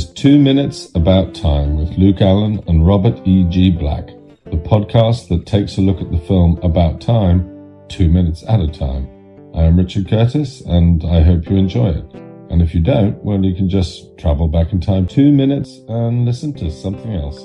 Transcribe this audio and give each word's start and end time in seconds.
is 0.00 0.10
Two 0.14 0.38
Minutes 0.38 0.90
About 0.94 1.34
Time 1.34 1.76
with 1.76 1.90
Luke 1.98 2.22
Allen 2.22 2.64
and 2.68 2.86
Robert 2.86 3.20
E. 3.26 3.44
G. 3.50 3.70
Black, 3.70 4.06
the 4.46 4.56
podcast 4.56 5.28
that 5.28 5.44
takes 5.44 5.76
a 5.76 5.82
look 5.82 6.00
at 6.00 6.10
the 6.10 6.18
film 6.20 6.58
About 6.62 7.02
Time 7.02 7.84
two 7.90 8.08
minutes 8.08 8.42
at 8.48 8.60
a 8.60 8.68
time. 8.68 9.06
I 9.54 9.64
am 9.64 9.76
Richard 9.76 10.08
Curtis 10.08 10.62
and 10.62 11.04
I 11.04 11.20
hope 11.20 11.50
you 11.50 11.56
enjoy 11.56 11.90
it. 11.90 12.14
And 12.48 12.62
if 12.62 12.74
you 12.74 12.80
don't, 12.80 13.22
well, 13.22 13.44
you 13.44 13.54
can 13.54 13.68
just 13.68 14.16
travel 14.16 14.48
back 14.48 14.72
in 14.72 14.80
time 14.80 15.06
two 15.06 15.32
minutes 15.32 15.80
and 15.86 16.24
listen 16.24 16.54
to 16.54 16.70
something 16.70 17.12
else. 17.12 17.38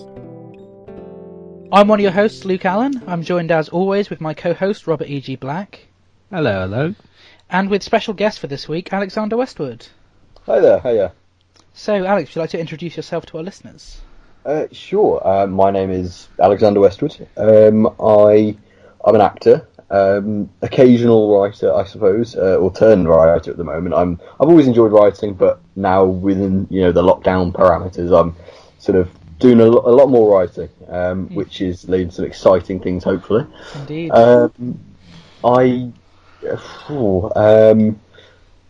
I'm 1.73 1.89
one 1.89 1.99
of 1.99 2.03
your 2.03 2.13
hosts, 2.13 2.45
Luke 2.45 2.63
Allen. 2.63 3.03
I'm 3.05 3.23
joined 3.23 3.51
as 3.51 3.67
always 3.67 4.09
with 4.09 4.21
my 4.21 4.33
co-host, 4.33 4.87
Robert 4.87 5.09
E.G. 5.09 5.35
Black. 5.35 5.87
Hello, 6.31 6.61
hello. 6.61 6.95
And 7.49 7.69
with 7.69 7.83
special 7.83 8.13
guest 8.13 8.39
for 8.39 8.47
this 8.47 8.69
week, 8.69 8.93
Alexander 8.93 9.35
Westwood. 9.35 9.87
Hi 10.45 10.61
there, 10.61 10.79
hiya. 10.79 11.11
So, 11.77 11.93
Alex, 12.05 12.29
would 12.29 12.35
you 12.35 12.41
like 12.41 12.49
to 12.51 12.59
introduce 12.59 12.95
yourself 12.95 13.25
to 13.27 13.37
our 13.37 13.43
listeners? 13.43 13.99
Uh, 14.45 14.65
sure. 14.71 15.21
Uh, 15.27 15.45
my 15.45 15.71
name 15.71 15.91
is 15.91 16.29
Alexander 16.39 16.79
Westwood. 16.79 17.27
Um, 17.35 17.87
I, 17.99 18.55
I'm 19.03 19.15
an 19.15 19.19
actor, 19.21 19.67
um, 19.89 20.49
occasional 20.61 21.37
writer, 21.37 21.73
I 21.73 21.83
suppose, 21.83 22.35
uh, 22.37 22.55
or 22.57 22.71
turned 22.71 23.09
writer 23.09 23.51
at 23.51 23.57
the 23.57 23.63
moment. 23.65 23.93
I'm, 23.93 24.21
I've 24.39 24.47
always 24.47 24.67
enjoyed 24.67 24.93
writing, 24.93 25.33
but 25.33 25.59
now 25.75 26.05
within 26.05 26.65
you 26.69 26.81
know 26.81 26.93
the 26.93 27.03
lockdown 27.03 27.51
parameters, 27.51 28.17
I'm 28.17 28.35
sort 28.79 28.97
of 28.97 29.09
doing 29.39 29.59
a, 29.59 29.65
lo- 29.65 29.83
a 29.85 29.91
lot 29.91 30.07
more 30.09 30.39
writing, 30.39 30.69
um, 30.87 31.27
Hmm. 31.27 31.35
which 31.35 31.59
is 31.59 31.89
leading 31.89 32.07
to 32.07 32.15
some 32.15 32.25
exciting 32.25 32.79
things, 32.79 33.03
hopefully. 33.03 33.45
Indeed. 33.75 34.11
Um, 34.11 34.79
I, 35.43 35.91
um, 37.35 37.99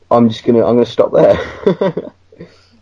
I'm 0.10 0.30
just 0.30 0.44
gonna, 0.44 0.66
I'm 0.66 0.76
gonna 0.76 0.86
stop 0.88 1.12
there. 1.14 2.14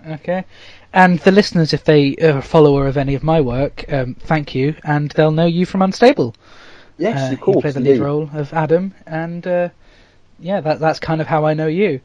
okay. 0.08 0.46
And 0.94 1.20
the 1.20 1.32
listeners, 1.32 1.74
if 1.74 1.84
they 1.84 2.16
are 2.18 2.38
a 2.38 2.42
follower 2.42 2.88
of 2.88 2.98
any 2.98 3.16
of 3.16 3.24
my 3.24 3.42
work, 3.42 3.86
um, 3.92 4.16
thank 4.16 4.54
you, 4.54 4.76
and 4.84 5.10
they'll 5.12 5.32
know 5.32 5.46
you 5.46 5.66
from 5.66 5.82
Unstable. 5.82 6.36
yes, 6.98 7.30
Uh, 7.30 7.34
of 7.34 7.42
course. 7.42 7.56
you 7.56 7.62
play 7.62 7.72
the 7.72 7.80
lead 7.80 8.00
role 8.00 8.30
of 8.34 8.54
Adam, 8.54 8.94
and 9.06 9.46
uh, 9.48 9.70
yeah, 10.40 10.62
that 10.62 10.80
that's 10.80 11.00
kind 11.00 11.22
of 11.22 11.28
how 11.28 11.46
I 11.46 11.54
know 11.54 11.68
you. 11.68 12.02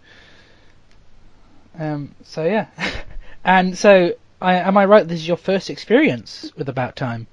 Um, 1.78 2.14
so 2.24 2.44
yeah, 2.44 2.66
and 3.44 3.76
so 3.76 4.14
I, 4.40 4.54
am 4.54 4.76
I 4.76 4.84
right? 4.86 5.06
This 5.06 5.20
is 5.20 5.28
your 5.28 5.36
first 5.36 5.70
experience 5.70 6.50
with 6.56 6.68
About 6.68 6.96
Time. 6.96 7.26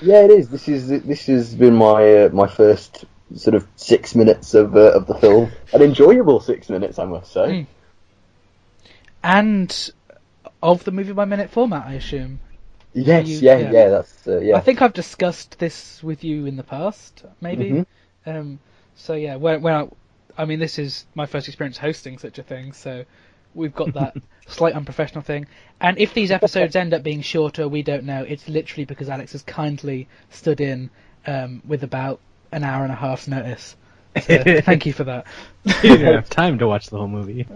Yeah, 0.00 0.22
it 0.24 0.30
is. 0.30 0.48
This 0.48 0.68
is 0.68 0.88
this 0.88 1.26
has 1.26 1.54
been 1.54 1.74
my 1.74 2.24
uh, 2.24 2.28
my 2.32 2.46
first 2.46 3.04
sort 3.34 3.54
of 3.54 3.66
six 3.76 4.14
minutes 4.14 4.54
of 4.54 4.76
uh, 4.76 4.92
of 4.92 5.06
the 5.06 5.14
film. 5.14 5.50
An 5.72 5.82
enjoyable 5.82 6.40
six 6.40 6.68
minutes, 6.68 6.98
I 6.98 7.04
must 7.06 7.32
say. 7.32 7.40
Mm. 7.40 7.66
and 9.22 9.90
of 10.62 10.84
the 10.84 10.90
movie 10.92 11.12
by 11.12 11.24
minute 11.24 11.50
format, 11.50 11.86
I 11.86 11.94
assume. 11.94 12.38
Yes, 12.94 13.26
You- 13.28 13.38
yeah, 13.40 13.58
yeah. 13.58 13.70
yeah, 13.72 13.88
That's 13.88 14.28
uh, 14.28 14.40
yeah. 14.40 14.56
I 14.56 14.60
think 14.60 14.82
I've 14.82 14.92
discussed 14.92 15.58
this 15.58 16.02
with 16.02 16.22
you 16.24 16.46
in 16.46 16.56
the 16.56 16.62
past, 16.62 17.24
maybe. 17.40 17.70
Mhm. 17.70 17.86
Um, 18.26 18.58
so 18.94 19.14
yeah, 19.14 19.36
when, 19.36 19.62
when 19.62 19.74
I, 19.74 19.88
I 20.36 20.44
mean, 20.44 20.58
this 20.60 20.78
is 20.78 21.06
my 21.14 21.26
first 21.26 21.48
experience 21.48 21.78
hosting 21.78 22.18
such 22.18 22.38
a 22.38 22.42
thing, 22.42 22.72
so 22.72 23.04
we've 23.54 23.74
got 23.74 23.92
that 23.94 24.16
slight 24.46 24.74
unprofessional 24.74 25.22
thing. 25.22 25.46
And 25.80 25.98
if 25.98 26.14
these 26.14 26.30
episodes 26.30 26.76
end 26.76 26.94
up 26.94 27.02
being 27.02 27.22
shorter, 27.22 27.66
we 27.66 27.82
don't 27.82 28.04
know. 28.04 28.22
It's 28.22 28.48
literally 28.48 28.84
because 28.84 29.08
Alex 29.08 29.32
has 29.32 29.42
kindly 29.42 30.06
stood 30.30 30.60
in 30.60 30.90
um, 31.26 31.62
with 31.66 31.82
about 31.82 32.20
an 32.52 32.62
hour 32.62 32.84
and 32.84 32.92
a 32.92 32.96
half's 32.96 33.26
notice. 33.26 33.74
So 34.20 34.42
thank 34.62 34.84
you 34.86 34.92
for 34.92 35.04
that. 35.04 35.26
You 35.64 35.72
didn't 35.96 36.14
have 36.14 36.28
time 36.42 36.58
to 36.58 36.68
watch 36.68 36.88
the 36.90 36.98
whole 36.98 37.08
movie. 37.08 37.46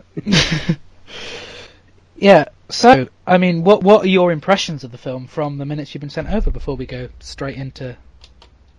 Yeah. 2.17 2.47
So, 2.69 3.09
I 3.27 3.39
mean, 3.39 3.63
what 3.63 3.83
what 3.83 4.05
are 4.05 4.09
your 4.09 4.33
impressions 4.33 4.83
of 4.83 4.91
the 4.91 4.99
film 4.99 5.27
from 5.27 5.59
the 5.59 5.65
minutes 5.65 5.95
you've 5.95 6.01
been 6.01 6.11
sent 6.11 6.29
over 6.31 6.51
before 6.51 6.77
we 6.77 6.87
go 6.87 7.09
straight 7.21 7.57
into 7.57 7.97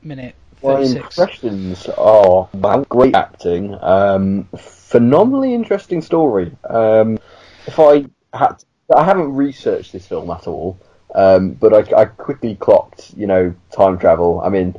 minute 0.03 0.35
my 0.61 0.75
thirty-six? 0.75 1.17
impressions 1.17 1.87
are 1.97 2.49
wow, 2.53 2.85
great 2.89 3.15
acting, 3.15 3.77
um, 3.81 4.49
phenomenally 4.57 5.53
interesting 5.53 6.01
story. 6.01 6.51
Um, 6.69 7.17
if 7.65 7.79
I 7.79 8.05
had, 8.33 8.63
I 8.93 9.05
haven't 9.05 9.33
researched 9.35 9.93
this 9.93 10.05
film 10.05 10.29
at 10.31 10.47
all, 10.47 10.77
um, 11.15 11.51
but 11.51 11.73
I, 11.73 12.01
I 12.01 12.05
quickly 12.05 12.55
clocked, 12.55 13.13
you 13.15 13.27
know, 13.27 13.55
time 13.71 13.97
travel. 13.99 14.41
I 14.41 14.49
mean, 14.49 14.75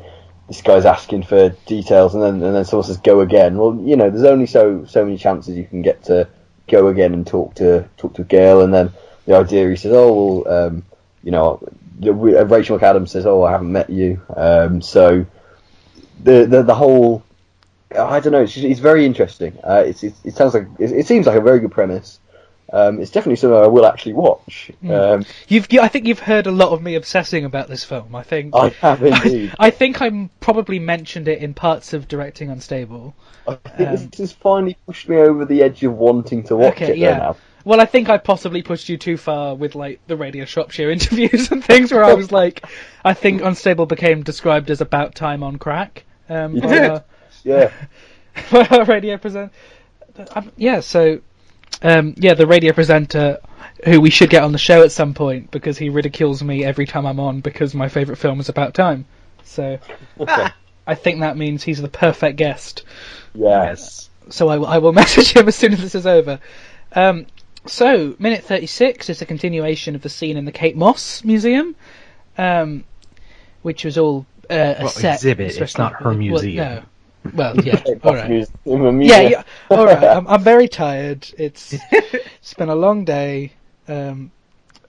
this 0.48 0.60
guy's 0.60 0.84
asking 0.84 1.22
for 1.22 1.48
details, 1.64 2.14
and 2.14 2.22
then 2.22 2.42
and 2.42 2.54
then 2.54 2.64
someone 2.66 2.86
says 2.86 2.98
go 2.98 3.20
again. 3.20 3.56
Well, 3.56 3.80
you 3.82 3.96
know, 3.96 4.10
there's 4.10 4.24
only 4.24 4.46
so 4.46 4.84
so 4.84 5.02
many 5.02 5.16
chances 5.16 5.56
you 5.56 5.64
can 5.64 5.80
get 5.80 6.04
to 6.04 6.28
go 6.68 6.88
again 6.88 7.14
and 7.14 7.26
talk 7.26 7.54
to 7.56 7.88
talk 7.96 8.14
to 8.14 8.22
a 8.22 8.24
girl, 8.24 8.62
and 8.62 8.72
then 8.72 8.92
the 9.26 9.36
idea 9.36 9.68
he 9.68 9.76
says, 9.76 9.92
oh 9.92 10.42
well, 10.44 10.66
um, 10.66 10.84
you 11.22 11.30
know, 11.30 11.60
Rachel 12.00 12.78
McAdams 12.78 13.08
says, 13.08 13.26
oh 13.26 13.42
I 13.42 13.52
haven't 13.52 13.72
met 13.72 13.90
you, 13.90 14.20
um, 14.36 14.80
so 14.82 15.26
the 16.22 16.46
the 16.46 16.62
the 16.62 16.74
whole 16.74 17.22
I 17.96 18.20
don't 18.20 18.32
know. 18.32 18.42
It's, 18.42 18.56
it's 18.56 18.80
very 18.80 19.06
interesting. 19.06 19.58
Uh, 19.64 19.84
it's, 19.86 20.02
it's 20.02 20.18
it 20.24 20.36
sounds 20.36 20.54
like 20.54 20.66
it, 20.78 20.92
it 20.92 21.06
seems 21.06 21.26
like 21.26 21.36
a 21.36 21.40
very 21.40 21.60
good 21.60 21.72
premise. 21.72 22.20
Um, 22.70 23.00
it's 23.00 23.10
definitely 23.10 23.36
something 23.36 23.58
I 23.58 23.66
will 23.66 23.86
actually 23.86 24.12
watch. 24.12 24.70
Um, 24.88 25.24
You've, 25.48 25.72
you, 25.72 25.80
I 25.80 25.88
think 25.88 26.06
you've 26.06 26.18
heard 26.18 26.46
a 26.46 26.50
lot 26.50 26.70
of 26.72 26.82
me 26.82 26.96
obsessing 26.96 27.44
about 27.46 27.68
this 27.68 27.82
film. 27.84 28.14
I 28.14 28.22
think. 28.22 28.54
I 28.54 28.68
have 28.80 29.02
indeed. 29.02 29.54
I 29.58 29.70
think 29.70 30.02
I 30.02 30.28
probably 30.40 30.78
mentioned 30.78 31.28
it 31.28 31.38
in 31.42 31.54
parts 31.54 31.94
of 31.94 32.08
Directing 32.08 32.50
Unstable. 32.50 33.14
I 33.46 33.54
think 33.54 33.88
um, 33.88 33.94
this 34.10 34.18
has 34.18 34.32
finally 34.32 34.76
pushed 34.86 35.08
me 35.08 35.16
over 35.16 35.46
the 35.46 35.62
edge 35.62 35.82
of 35.82 35.94
wanting 35.94 36.42
to 36.44 36.56
watch 36.56 36.74
Okay, 36.74 36.92
it. 36.92 36.98
yeah. 36.98 37.16
Now. 37.16 37.36
Well, 37.64 37.80
I 37.80 37.86
think 37.86 38.08
I 38.10 38.18
possibly 38.18 38.62
pushed 38.62 38.88
you 38.90 38.96
too 38.98 39.16
far 39.16 39.54
with 39.54 39.74
like 39.74 40.00
the 40.06 40.16
Radio 40.16 40.44
Shropshire 40.44 40.90
interviews 40.96 41.50
and 41.50 41.64
things, 41.64 41.90
where 41.90 42.04
I 42.04 42.12
was 42.14 42.30
like, 42.30 42.64
I 43.04 43.14
think 43.14 43.40
Unstable 43.42 43.86
became 43.86 44.22
described 44.22 44.70
as 44.70 44.80
about 44.82 45.14
time 45.14 45.42
on 45.42 45.56
crack. 45.56 46.04
Um, 46.28 46.56
Yeah. 46.56 46.88
our- 46.90 47.04
Yeah, 47.44 48.84
radio 48.84 49.16
presenter. 49.16 49.50
Um, 50.34 50.50
yeah, 50.56 50.80
so 50.80 51.20
um, 51.82 52.14
yeah, 52.16 52.34
the 52.34 52.46
radio 52.46 52.72
presenter 52.72 53.38
who 53.84 54.00
we 54.00 54.10
should 54.10 54.30
get 54.30 54.42
on 54.42 54.52
the 54.52 54.58
show 54.58 54.82
at 54.82 54.90
some 54.92 55.14
point 55.14 55.50
because 55.50 55.78
he 55.78 55.88
ridicules 55.88 56.42
me 56.42 56.64
every 56.64 56.86
time 56.86 57.06
I'm 57.06 57.20
on 57.20 57.40
because 57.40 57.74
my 57.74 57.88
favourite 57.88 58.18
film 58.18 58.40
is 58.40 58.48
about 58.48 58.74
time. 58.74 59.04
So 59.44 59.78
okay. 60.18 60.48
I 60.86 60.94
think 60.94 61.20
that 61.20 61.36
means 61.36 61.62
he's 61.62 61.80
the 61.80 61.88
perfect 61.88 62.36
guest. 62.36 62.82
yeah. 63.34 63.64
Yes. 63.64 64.10
So 64.30 64.48
I 64.48 64.58
will, 64.58 64.66
I 64.66 64.78
will 64.78 64.92
message 65.04 65.32
him 65.32 65.48
as 65.48 65.56
soon 65.56 65.72
as 65.72 65.80
this 65.80 65.94
is 65.94 66.06
over. 66.06 66.40
Um, 66.92 67.26
so 67.66 68.14
minute 68.18 68.44
36 68.44 69.08
is 69.10 69.22
a 69.22 69.26
continuation 69.26 69.94
of 69.94 70.02
the 70.02 70.08
scene 70.08 70.36
in 70.36 70.44
the 70.44 70.52
Kate 70.52 70.76
Moss 70.76 71.22
Museum, 71.24 71.76
um, 72.36 72.84
which 73.62 73.84
was 73.84 73.96
all 73.96 74.26
uh, 74.50 74.74
a 74.78 74.82
Well, 74.84 74.88
set. 74.88 75.14
exhibit, 75.14 75.46
it's 75.46 75.54
especially- 75.56 75.82
not 75.84 75.92
her 76.02 76.10
well, 76.10 76.18
museum. 76.18 76.56
no. 76.56 76.82
Well, 77.34 77.56
yeah, 77.60 77.76
Kate 77.84 77.98
all 78.02 78.12
Moss 78.12 78.22
right. 78.22 78.30
Muse- 78.30 78.50
in 78.64 78.82
the 78.82 79.04
Yeah, 79.04 79.20
yeah. 79.20 79.42
All 79.70 79.86
right. 79.86 80.02
I'm, 80.02 80.26
I'm 80.28 80.42
very 80.42 80.68
tired. 80.84 81.28
It's 81.36 81.74
it's 81.92 82.54
been 82.54 82.68
a 82.68 82.74
long 82.74 83.04
day, 83.04 83.52
um, 83.88 84.30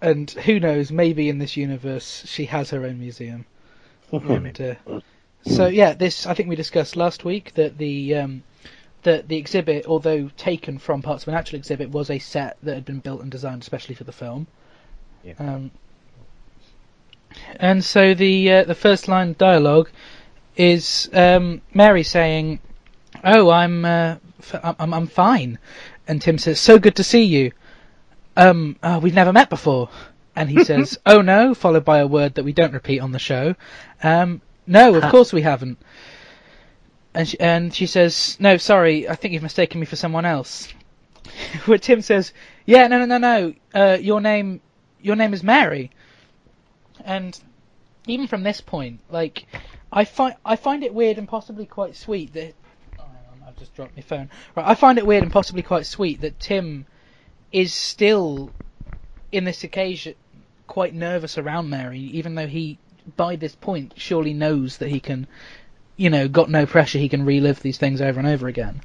and 0.01 0.29
who 0.31 0.59
knows? 0.59 0.91
Maybe 0.91 1.29
in 1.29 1.39
this 1.39 1.57
universe, 1.57 2.23
she 2.25 2.45
has 2.45 2.69
her 2.71 2.85
own 2.85 2.99
museum. 2.99 3.45
And, 4.11 4.59
uh, 4.61 5.01
so 5.45 5.67
yeah, 5.67 5.93
this 5.93 6.25
I 6.25 6.33
think 6.33 6.49
we 6.49 6.55
discussed 6.55 6.95
last 6.95 7.25
week 7.25 7.53
that 7.55 7.77
the 7.77 8.15
um, 8.15 8.43
that 9.03 9.27
the 9.27 9.37
exhibit, 9.37 9.85
although 9.85 10.29
taken 10.37 10.77
from 10.77 11.01
parts 11.01 11.23
of 11.23 11.29
an 11.29 11.35
actual 11.35 11.57
exhibit, 11.57 11.89
was 11.89 12.09
a 12.09 12.19
set 12.19 12.57
that 12.63 12.75
had 12.75 12.85
been 12.85 12.99
built 12.99 13.21
and 13.21 13.31
designed 13.31 13.61
especially 13.61 13.95
for 13.95 14.03
the 14.03 14.11
film. 14.11 14.47
Yeah. 15.23 15.33
Um, 15.39 15.71
and 17.57 17.83
so 17.83 18.13
the 18.13 18.51
uh, 18.51 18.63
the 18.63 18.75
first 18.75 19.07
line 19.07 19.35
dialogue 19.37 19.89
is 20.59 21.09
um, 21.13 21.61
Mary 21.73 22.03
saying, 22.03 22.59
"Oh, 23.23 23.49
I'm 23.49 23.85
uh, 23.85 24.17
f- 24.39 24.75
I'm 24.77 24.93
I'm 24.93 25.07
fine," 25.07 25.57
and 26.05 26.21
Tim 26.21 26.37
says, 26.37 26.59
"So 26.59 26.77
good 26.77 26.97
to 26.97 27.03
see 27.03 27.23
you." 27.23 27.53
Um, 28.35 28.75
oh, 28.83 28.99
we've 28.99 29.15
never 29.15 29.31
met 29.31 29.49
before, 29.49 29.89
and 30.35 30.49
he 30.49 30.63
says, 30.69 30.99
"Oh 31.05 31.21
no," 31.21 31.53
followed 31.53 31.85
by 31.85 31.99
a 31.99 32.07
word 32.07 32.35
that 32.35 32.43
we 32.43 32.51
don't 32.51 32.73
repeat 32.73 32.99
on 32.99 33.13
the 33.13 33.19
show. 33.19 33.55
Um, 34.03 34.41
no, 34.67 34.95
of 34.95 35.09
course 35.09 35.31
we 35.31 35.41
haven't. 35.41 35.79
And 37.13 37.27
she, 37.27 37.39
and 37.39 37.73
she 37.73 37.85
says, 37.85 38.35
"No, 38.39 38.57
sorry, 38.57 39.07
I 39.07 39.15
think 39.15 39.33
you've 39.33 39.43
mistaken 39.43 39.79
me 39.79 39.85
for 39.85 39.95
someone 39.95 40.25
else." 40.25 40.67
Where 41.65 41.77
Tim 41.77 42.01
says, 42.01 42.33
"Yeah, 42.65 42.85
no, 42.87 42.99
no, 42.99 43.05
no, 43.05 43.17
no. 43.17 43.53
Uh, 43.73 43.97
your 43.97 44.19
name, 44.19 44.59
your 45.01 45.15
name 45.15 45.33
is 45.33 45.41
Mary." 45.41 45.89
And 47.05 47.39
even 48.07 48.27
from 48.27 48.43
this 48.43 48.59
point, 48.59 48.99
like, 49.09 49.45
I 49.91 50.05
find 50.05 50.35
I 50.45 50.55
find 50.55 50.83
it 50.83 50.93
weird 50.93 51.17
and 51.17 51.27
possibly 51.27 51.65
quite 51.65 51.95
sweet 51.95 52.33
that. 52.33 52.53
Oh, 52.99 53.03
on, 53.03 53.47
I've 53.47 53.57
just 53.57 53.75
dropped 53.75 53.95
my 53.95 54.01
phone. 54.01 54.29
Right, 54.55 54.67
I 54.67 54.75
find 54.75 54.97
it 54.97 55.05
weird 55.05 55.23
and 55.23 55.31
possibly 55.31 55.61
quite 55.61 55.85
sweet 55.85 56.21
that 56.21 56.39
Tim 56.39 56.85
is 57.51 57.73
still, 57.73 58.51
in 59.31 59.43
this 59.43 59.63
occasion, 59.63 60.15
quite 60.67 60.93
nervous 60.93 61.37
around 61.37 61.69
Mary, 61.69 61.99
even 61.99 62.35
though 62.35 62.47
he, 62.47 62.77
by 63.17 63.35
this 63.35 63.55
point, 63.55 63.93
surely 63.97 64.33
knows 64.33 64.77
that 64.77 64.89
he 64.89 64.99
can, 64.99 65.27
you 65.97 66.09
know, 66.09 66.27
got 66.27 66.49
no 66.49 66.65
pressure, 66.65 66.99
he 66.99 67.09
can 67.09 67.25
relive 67.25 67.61
these 67.61 67.77
things 67.77 68.01
over 68.01 68.19
and 68.19 68.27
over 68.27 68.47
again. 68.47 68.81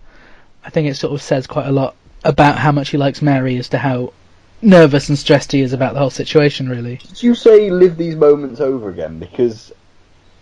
I 0.65 0.71
think 0.71 0.89
it 0.89 0.95
sort 0.95 1.12
of 1.12 1.21
says 1.21 1.47
quite 1.47 1.67
a 1.67 1.73
lot 1.73 1.95
about 2.25 2.59
how 2.59 2.73
much 2.73 2.89
he 2.89 2.97
likes 2.97 3.21
Mary 3.21 3.59
as 3.59 3.69
to 3.69 3.79
how 3.79 4.15
nervous 4.62 5.11
and 5.11 5.19
stressed 5.19 5.53
he 5.53 5.61
is 5.61 5.75
about 5.75 5.93
the 5.93 6.00
whole 6.00 6.11
situation. 6.11 6.71
Really, 6.71 6.97
Did 6.97 7.23
you 7.23 7.35
say 7.35 7.71
live 7.71 7.99
these 7.99 8.17
moments 8.17 8.61
over 8.61 8.89
again? 8.89 9.19
Because, 9.19 9.73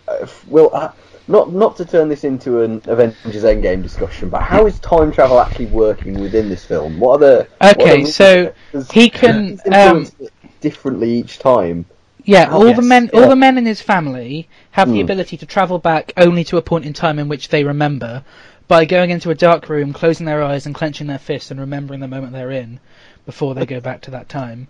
uh, 0.07 0.27
well, 0.47 0.69
uh, 0.73 0.91
not 1.27 1.53
not 1.53 1.75
to 1.77 1.85
turn 1.85 2.09
this 2.09 2.23
into 2.23 2.61
an 2.61 2.81
Avengers 2.85 3.43
Endgame 3.43 3.81
discussion, 3.81 4.29
but 4.29 4.41
how 4.41 4.65
is 4.65 4.79
time 4.79 5.11
travel 5.11 5.39
actually 5.39 5.67
working 5.67 6.19
within 6.19 6.49
this 6.49 6.65
film? 6.65 6.99
What 6.99 7.23
are 7.23 7.25
the 7.25 7.47
are 7.61 7.71
Okay, 7.71 8.03
the- 8.03 8.11
so 8.11 8.53
he 8.91 9.09
can, 9.09 9.59
influenced 9.65 10.15
differently 10.61 11.11
each 11.11 11.39
time. 11.39 11.85
yeah, 12.25 12.47
Oh, 12.51 12.57
all 12.57 12.67
yes, 12.67 12.75
the 12.75 12.81
men, 12.81 13.09
all 13.13 13.21
yeah. 13.21 13.27
the 13.27 13.35
men 13.35 13.57
in 13.57 13.65
his 13.65 13.81
family 13.81 14.49
have 14.71 14.89
the 14.89 14.99
Hmm. 14.99 15.05
ability 15.05 15.37
to 15.37 15.45
travel 15.45 15.79
back 15.79 16.11
only 16.17 16.43
to 16.45 16.57
a 16.57 16.61
point 16.61 16.85
in 16.85 16.93
time 16.93 17.19
in 17.19 17.27
which 17.29 17.49
they 17.49 17.63
remember 17.63 18.23
by 18.67 18.85
going 18.85 19.09
into 19.09 19.29
a 19.29 19.35
dark 19.35 19.69
room, 19.69 19.93
closing 19.93 20.25
their 20.25 20.41
eyes, 20.43 20.65
and 20.65 20.73
clenching 20.75 21.07
their 21.07 21.19
fists 21.19 21.51
and 21.51 21.59
remembering 21.59 21.99
the 21.99 22.07
moment 22.07 22.33
they're 22.33 22.51
in 22.51 22.79
before 23.25 23.53
they 23.55 23.65
go 23.65 23.79
back 23.79 24.01
to 24.01 24.11
that 24.11 24.29
time. 24.29 24.67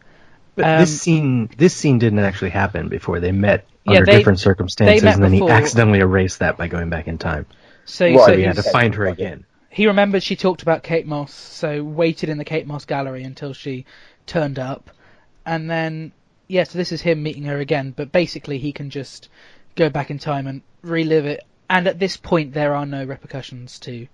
But 0.55 0.65
Um, 0.65 0.79
this 0.79 1.01
scene, 1.01 1.50
this 1.57 1.75
scene 1.75 2.00
didn't 2.00 2.19
actually 2.19 2.51
happen 2.51 2.88
before 2.88 3.19
they 3.19 3.31
met 3.31 3.65
Yeah, 3.85 3.94
under 4.00 4.05
they- 4.05 4.17
different 4.17 4.39
circumstances, 4.39 5.03
and 5.03 5.23
then 5.23 5.31
before. 5.31 5.50
he 5.50 5.53
accidentally 5.53 6.00
erased 6.00 6.39
that 6.39 6.57
by 6.57 6.67
going 6.67 6.89
back 6.89 7.07
in 7.07 7.17
time. 7.17 7.45
So, 7.85 8.05
Right, 8.05 8.25
so 8.25 8.38
he 8.38 8.44
had 8.44 8.55
to 8.57 8.63
find 8.63 8.95
her 8.95 9.07
again. 9.07 9.45
he 9.69 9.88
remembered 9.88 10.21
she 10.23 10.35
talked 10.35 10.61
about 10.61 10.83
Kate 10.83 11.07
Moss, 11.07 11.33
so 11.33 11.83
waited 11.83 12.29
in 12.29 12.38
the 12.38 12.45
Kate 12.45 12.67
Moss 12.67 12.85
gallery 12.85 13.23
until 13.23 13.53
she 13.53 13.85
turned 14.27 14.59
up, 14.59 14.89
and 15.45 15.69
then 15.69 16.11
yeah, 16.47 16.63
so 16.65 16.77
this 16.77 16.91
is 16.91 17.01
him 17.01 17.23
meeting 17.23 17.44
her 17.45 17.57
again. 17.57 17.94
But 17.95 18.11
basically, 18.11 18.59
he 18.59 18.71
can 18.73 18.89
just 18.91 19.29
go 19.75 19.89
back 19.89 20.11
in 20.11 20.19
time 20.19 20.45
and 20.45 20.61
relive 20.83 21.25
it. 21.25 21.44
And 21.69 21.88
at 21.88 21.97
this 21.97 22.15
point, 22.17 22.53
there 22.53 22.75
are 22.75 22.85
no 22.85 23.03
repercussions 23.05 23.79
to 23.79 24.07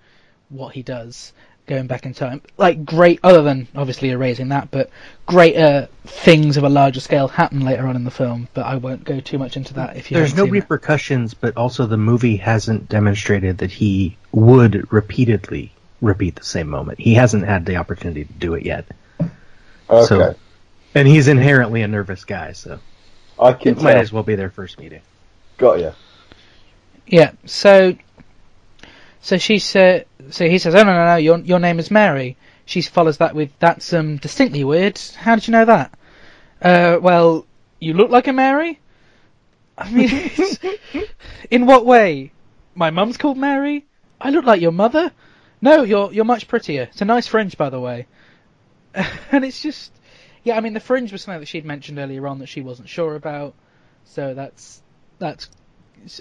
what 0.49 0.73
he 0.73 0.81
does 0.83 1.33
going 1.69 1.87
back 1.87 2.05
in 2.05 2.13
time. 2.13 2.41
Like 2.57 2.83
great, 2.83 3.19
other 3.23 3.43
than 3.43 3.67
obviously 3.75 4.09
erasing 4.09 4.49
that, 4.49 4.71
but 4.71 4.89
greater 5.27 5.87
things 6.05 6.57
of 6.57 6.63
a 6.63 6.69
larger 6.69 6.99
scale 6.99 7.27
happen 7.29 7.61
later 7.61 7.87
on 7.87 7.95
in 7.95 8.03
the 8.03 8.11
film. 8.11 8.49
But 8.53 8.65
I 8.65 8.75
won't 8.75 9.03
go 9.05 9.19
too 9.21 9.37
much 9.37 9.55
into 9.55 9.75
that. 9.75 9.95
If 9.95 10.11
you 10.11 10.17
There's 10.17 10.33
no 10.35 10.43
seen 10.43 10.55
it. 10.55 10.59
repercussions, 10.59 11.33
but 11.35 11.55
also 11.55 11.85
the 11.85 11.95
movie 11.97 12.35
hasn't 12.37 12.89
demonstrated 12.89 13.59
that 13.59 13.71
he 13.71 14.17
would 14.33 14.91
repeatedly 14.91 15.71
repeat 16.01 16.35
the 16.35 16.43
same 16.43 16.67
moment. 16.67 16.99
He 16.99 17.13
hasn't 17.13 17.45
had 17.45 17.65
the 17.65 17.77
opportunity 17.77 18.25
to 18.25 18.33
do 18.33 18.55
it 18.55 18.65
yet. 18.65 18.85
Okay, 19.89 20.05
So- 20.05 20.35
And 20.95 21.07
he's 21.07 21.27
inherently 21.27 21.83
a 21.83 21.87
nervous 21.87 22.25
guy, 22.25 22.53
so 22.53 22.79
I 23.39 23.53
can 23.53 23.77
it 23.77 23.81
might 23.81 23.95
as 23.97 24.11
well 24.11 24.23
be 24.23 24.35
their 24.35 24.49
first 24.49 24.79
meeting. 24.79 25.01
Got 25.57 25.79
you. 25.79 25.91
Yeah. 27.05 27.31
So, 27.45 27.95
so 29.21 29.37
she 29.37 29.59
said. 29.59 30.05
So 30.31 30.47
he 30.47 30.59
says, 30.59 30.75
"Oh 30.75 30.83
no, 30.83 30.93
no, 30.93 31.05
no! 31.05 31.15
Your 31.15 31.39
your 31.39 31.59
name 31.59 31.79
is 31.79 31.91
Mary." 31.91 32.37
She 32.65 32.81
follows 32.81 33.17
that 33.17 33.35
with, 33.35 33.51
"That's 33.59 33.93
um 33.93 34.17
distinctly 34.17 34.63
weird. 34.63 34.99
How 35.15 35.35
did 35.35 35.47
you 35.47 35.51
know 35.53 35.65
that?" 35.65 35.97
Uh, 36.61 36.99
well, 37.01 37.45
you 37.79 37.93
look 37.93 38.11
like 38.11 38.27
a 38.27 38.33
Mary. 38.33 38.79
I 39.77 39.89
mean, 39.91 40.31
in 41.51 41.65
what 41.65 41.85
way? 41.85 42.31
My 42.75 42.89
mum's 42.89 43.17
called 43.17 43.37
Mary. 43.37 43.85
I 44.19 44.29
look 44.29 44.45
like 44.45 44.61
your 44.61 44.71
mother. 44.71 45.11
No, 45.61 45.83
you're 45.83 46.11
you're 46.13 46.25
much 46.25 46.47
prettier. 46.47 46.83
It's 46.91 47.01
a 47.01 47.05
nice 47.05 47.27
fringe, 47.27 47.57
by 47.57 47.69
the 47.69 47.79
way. 47.79 48.07
and 49.31 49.45
it's 49.45 49.61
just, 49.61 49.91
yeah. 50.43 50.57
I 50.57 50.61
mean, 50.61 50.73
the 50.73 50.79
fringe 50.79 51.11
was 51.11 51.21
something 51.21 51.39
that 51.39 51.47
she'd 51.47 51.65
mentioned 51.65 51.99
earlier 51.99 52.27
on 52.27 52.39
that 52.39 52.47
she 52.47 52.61
wasn't 52.61 52.89
sure 52.89 53.15
about. 53.15 53.53
So 54.05 54.33
that's 54.33 54.81
that's 55.17 55.49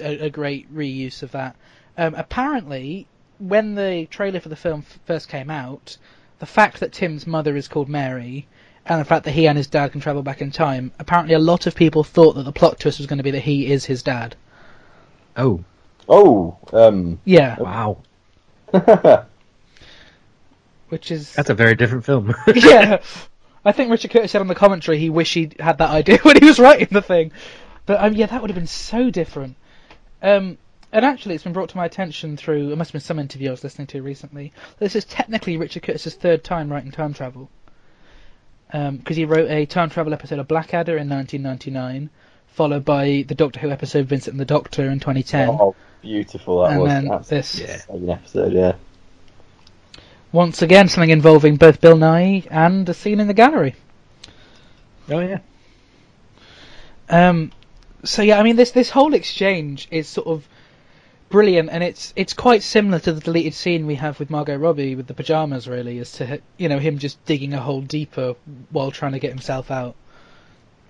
a, 0.00 0.26
a 0.26 0.30
great 0.30 0.72
reuse 0.72 1.22
of 1.22 1.32
that. 1.32 1.56
Um, 1.96 2.14
apparently, 2.14 3.06
when 3.38 3.74
the 3.74 4.06
trailer 4.10 4.40
for 4.40 4.48
the 4.48 4.56
film 4.56 4.84
f- 4.86 4.98
first 5.06 5.28
came 5.28 5.50
out, 5.50 5.96
the 6.38 6.46
fact 6.46 6.80
that 6.80 6.92
Tim's 6.92 7.26
mother 7.26 7.56
is 7.56 7.68
called 7.68 7.88
Mary 7.88 8.46
and 8.86 9.00
the 9.00 9.04
fact 9.04 9.24
that 9.24 9.32
he 9.32 9.46
and 9.46 9.56
his 9.58 9.66
dad 9.66 9.92
can 9.92 10.00
travel 10.00 10.22
back 10.22 10.40
in 10.40 10.50
time, 10.50 10.92
apparently 10.98 11.34
a 11.34 11.38
lot 11.38 11.66
of 11.66 11.74
people 11.74 12.02
thought 12.04 12.34
that 12.34 12.44
the 12.44 12.52
plot 12.52 12.80
twist 12.80 12.98
was 12.98 13.06
going 13.06 13.18
to 13.18 13.22
be 13.22 13.30
that 13.32 13.40
he 13.40 13.70
is 13.70 13.84
his 13.84 14.02
dad. 14.02 14.34
Oh, 15.36 15.62
Oh, 16.08 16.56
um, 16.72 17.20
Yeah, 17.24 17.56
wow. 17.60 17.98
which 20.88 21.10
is 21.10 21.34
That's 21.34 21.50
a 21.50 21.54
very 21.54 21.74
different 21.74 22.04
film. 22.04 22.34
yeah. 22.54 23.02
I 23.64 23.72
think 23.72 23.90
Richard 23.90 24.10
Curtis 24.10 24.30
said 24.30 24.40
on 24.40 24.46
the 24.46 24.54
commentary 24.54 24.98
he 24.98 25.10
wished 25.10 25.34
he 25.34 25.50
had 25.60 25.78
that 25.78 25.90
idea 25.90 26.18
when 26.22 26.36
he 26.40 26.46
was 26.46 26.58
writing 26.58 26.88
the 26.90 27.02
thing. 27.02 27.32
But 27.84 28.02
um, 28.02 28.14
yeah, 28.14 28.26
that 28.26 28.40
would 28.40 28.50
have 28.50 28.56
been 28.56 28.66
so 28.66 29.10
different. 29.10 29.56
Um, 30.22 30.56
and 30.92 31.04
actually, 31.04 31.34
it's 31.34 31.44
been 31.44 31.52
brought 31.52 31.68
to 31.70 31.76
my 31.76 31.84
attention 31.84 32.36
through. 32.36 32.72
It 32.72 32.76
must 32.76 32.88
have 32.90 32.94
been 32.94 33.06
some 33.06 33.18
interview 33.18 33.48
I 33.48 33.52
was 33.52 33.64
listening 33.64 33.88
to 33.88 34.02
recently. 34.02 34.52
This 34.78 34.96
is 34.96 35.04
technically 35.04 35.56
Richard 35.56 35.82
Curtis's 35.82 36.14
third 36.14 36.42
time 36.44 36.70
writing 36.72 36.90
time 36.90 37.14
travel. 37.14 37.50
Because 38.70 39.16
he 39.16 39.24
wrote 39.24 39.50
a 39.50 39.66
time 39.66 39.90
travel 39.90 40.12
episode 40.12 40.38
of 40.38 40.48
Blackadder 40.48 40.96
in 40.98 41.08
1999, 41.08 42.10
followed 42.48 42.84
by 42.84 43.24
the 43.26 43.34
Doctor 43.34 43.60
Who 43.60 43.70
episode 43.70 44.06
Vincent 44.06 44.34
and 44.34 44.40
the 44.40 44.44
Doctor 44.44 44.90
in 44.90 45.00
2010. 45.00 45.48
oh, 45.50 45.74
beautiful 46.02 46.62
that 46.62 46.72
and 46.72 46.80
was. 46.80 46.88
then 46.88 47.38
this. 47.38 47.58
Yeah. 47.58 48.12
episode, 48.14 48.52
yeah. 48.52 48.72
Once 50.32 50.60
again, 50.60 50.88
something 50.88 51.10
involving 51.10 51.56
both 51.56 51.80
Bill 51.80 51.96
Nighy 51.96 52.46
and 52.50 52.86
a 52.88 52.94
scene 52.94 53.20
in 53.20 53.26
the 53.28 53.34
gallery. 53.34 53.74
oh 55.08 55.20
yeah. 55.20 55.38
Um, 57.08 57.52
so 58.04 58.20
yeah, 58.20 58.38
I 58.38 58.42
mean 58.42 58.56
this 58.56 58.72
this 58.72 58.90
whole 58.90 59.14
exchange 59.14 59.88
is 59.90 60.06
sort 60.06 60.26
of 60.26 60.46
brilliant, 61.28 61.70
and 61.70 61.82
it's 61.82 62.12
it's 62.16 62.32
quite 62.32 62.62
similar 62.62 62.98
to 63.00 63.12
the 63.12 63.20
deleted 63.20 63.54
scene 63.54 63.86
we 63.86 63.96
have 63.96 64.18
with 64.18 64.30
Margot 64.30 64.56
Robbie 64.56 64.94
with 64.94 65.06
the 65.06 65.14
pajamas, 65.14 65.68
really, 65.68 65.98
as 65.98 66.12
to 66.12 66.40
you 66.56 66.68
know 66.68 66.78
him 66.78 66.98
just 66.98 67.24
digging 67.26 67.54
a 67.54 67.60
hole 67.60 67.80
deeper 67.80 68.34
while 68.70 68.90
trying 68.90 69.12
to 69.12 69.18
get 69.18 69.30
himself 69.30 69.70
out. 69.70 69.94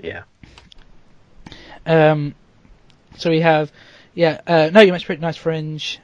Yeah. 0.00 0.22
Um, 1.86 2.34
so 3.16 3.30
we 3.30 3.40
have, 3.40 3.72
yeah, 4.14 4.40
uh, 4.46 4.70
no, 4.72 4.80
you 4.80 4.92
must 4.92 5.06
pretty 5.06 5.22
nice 5.22 5.36
fringe. 5.36 6.00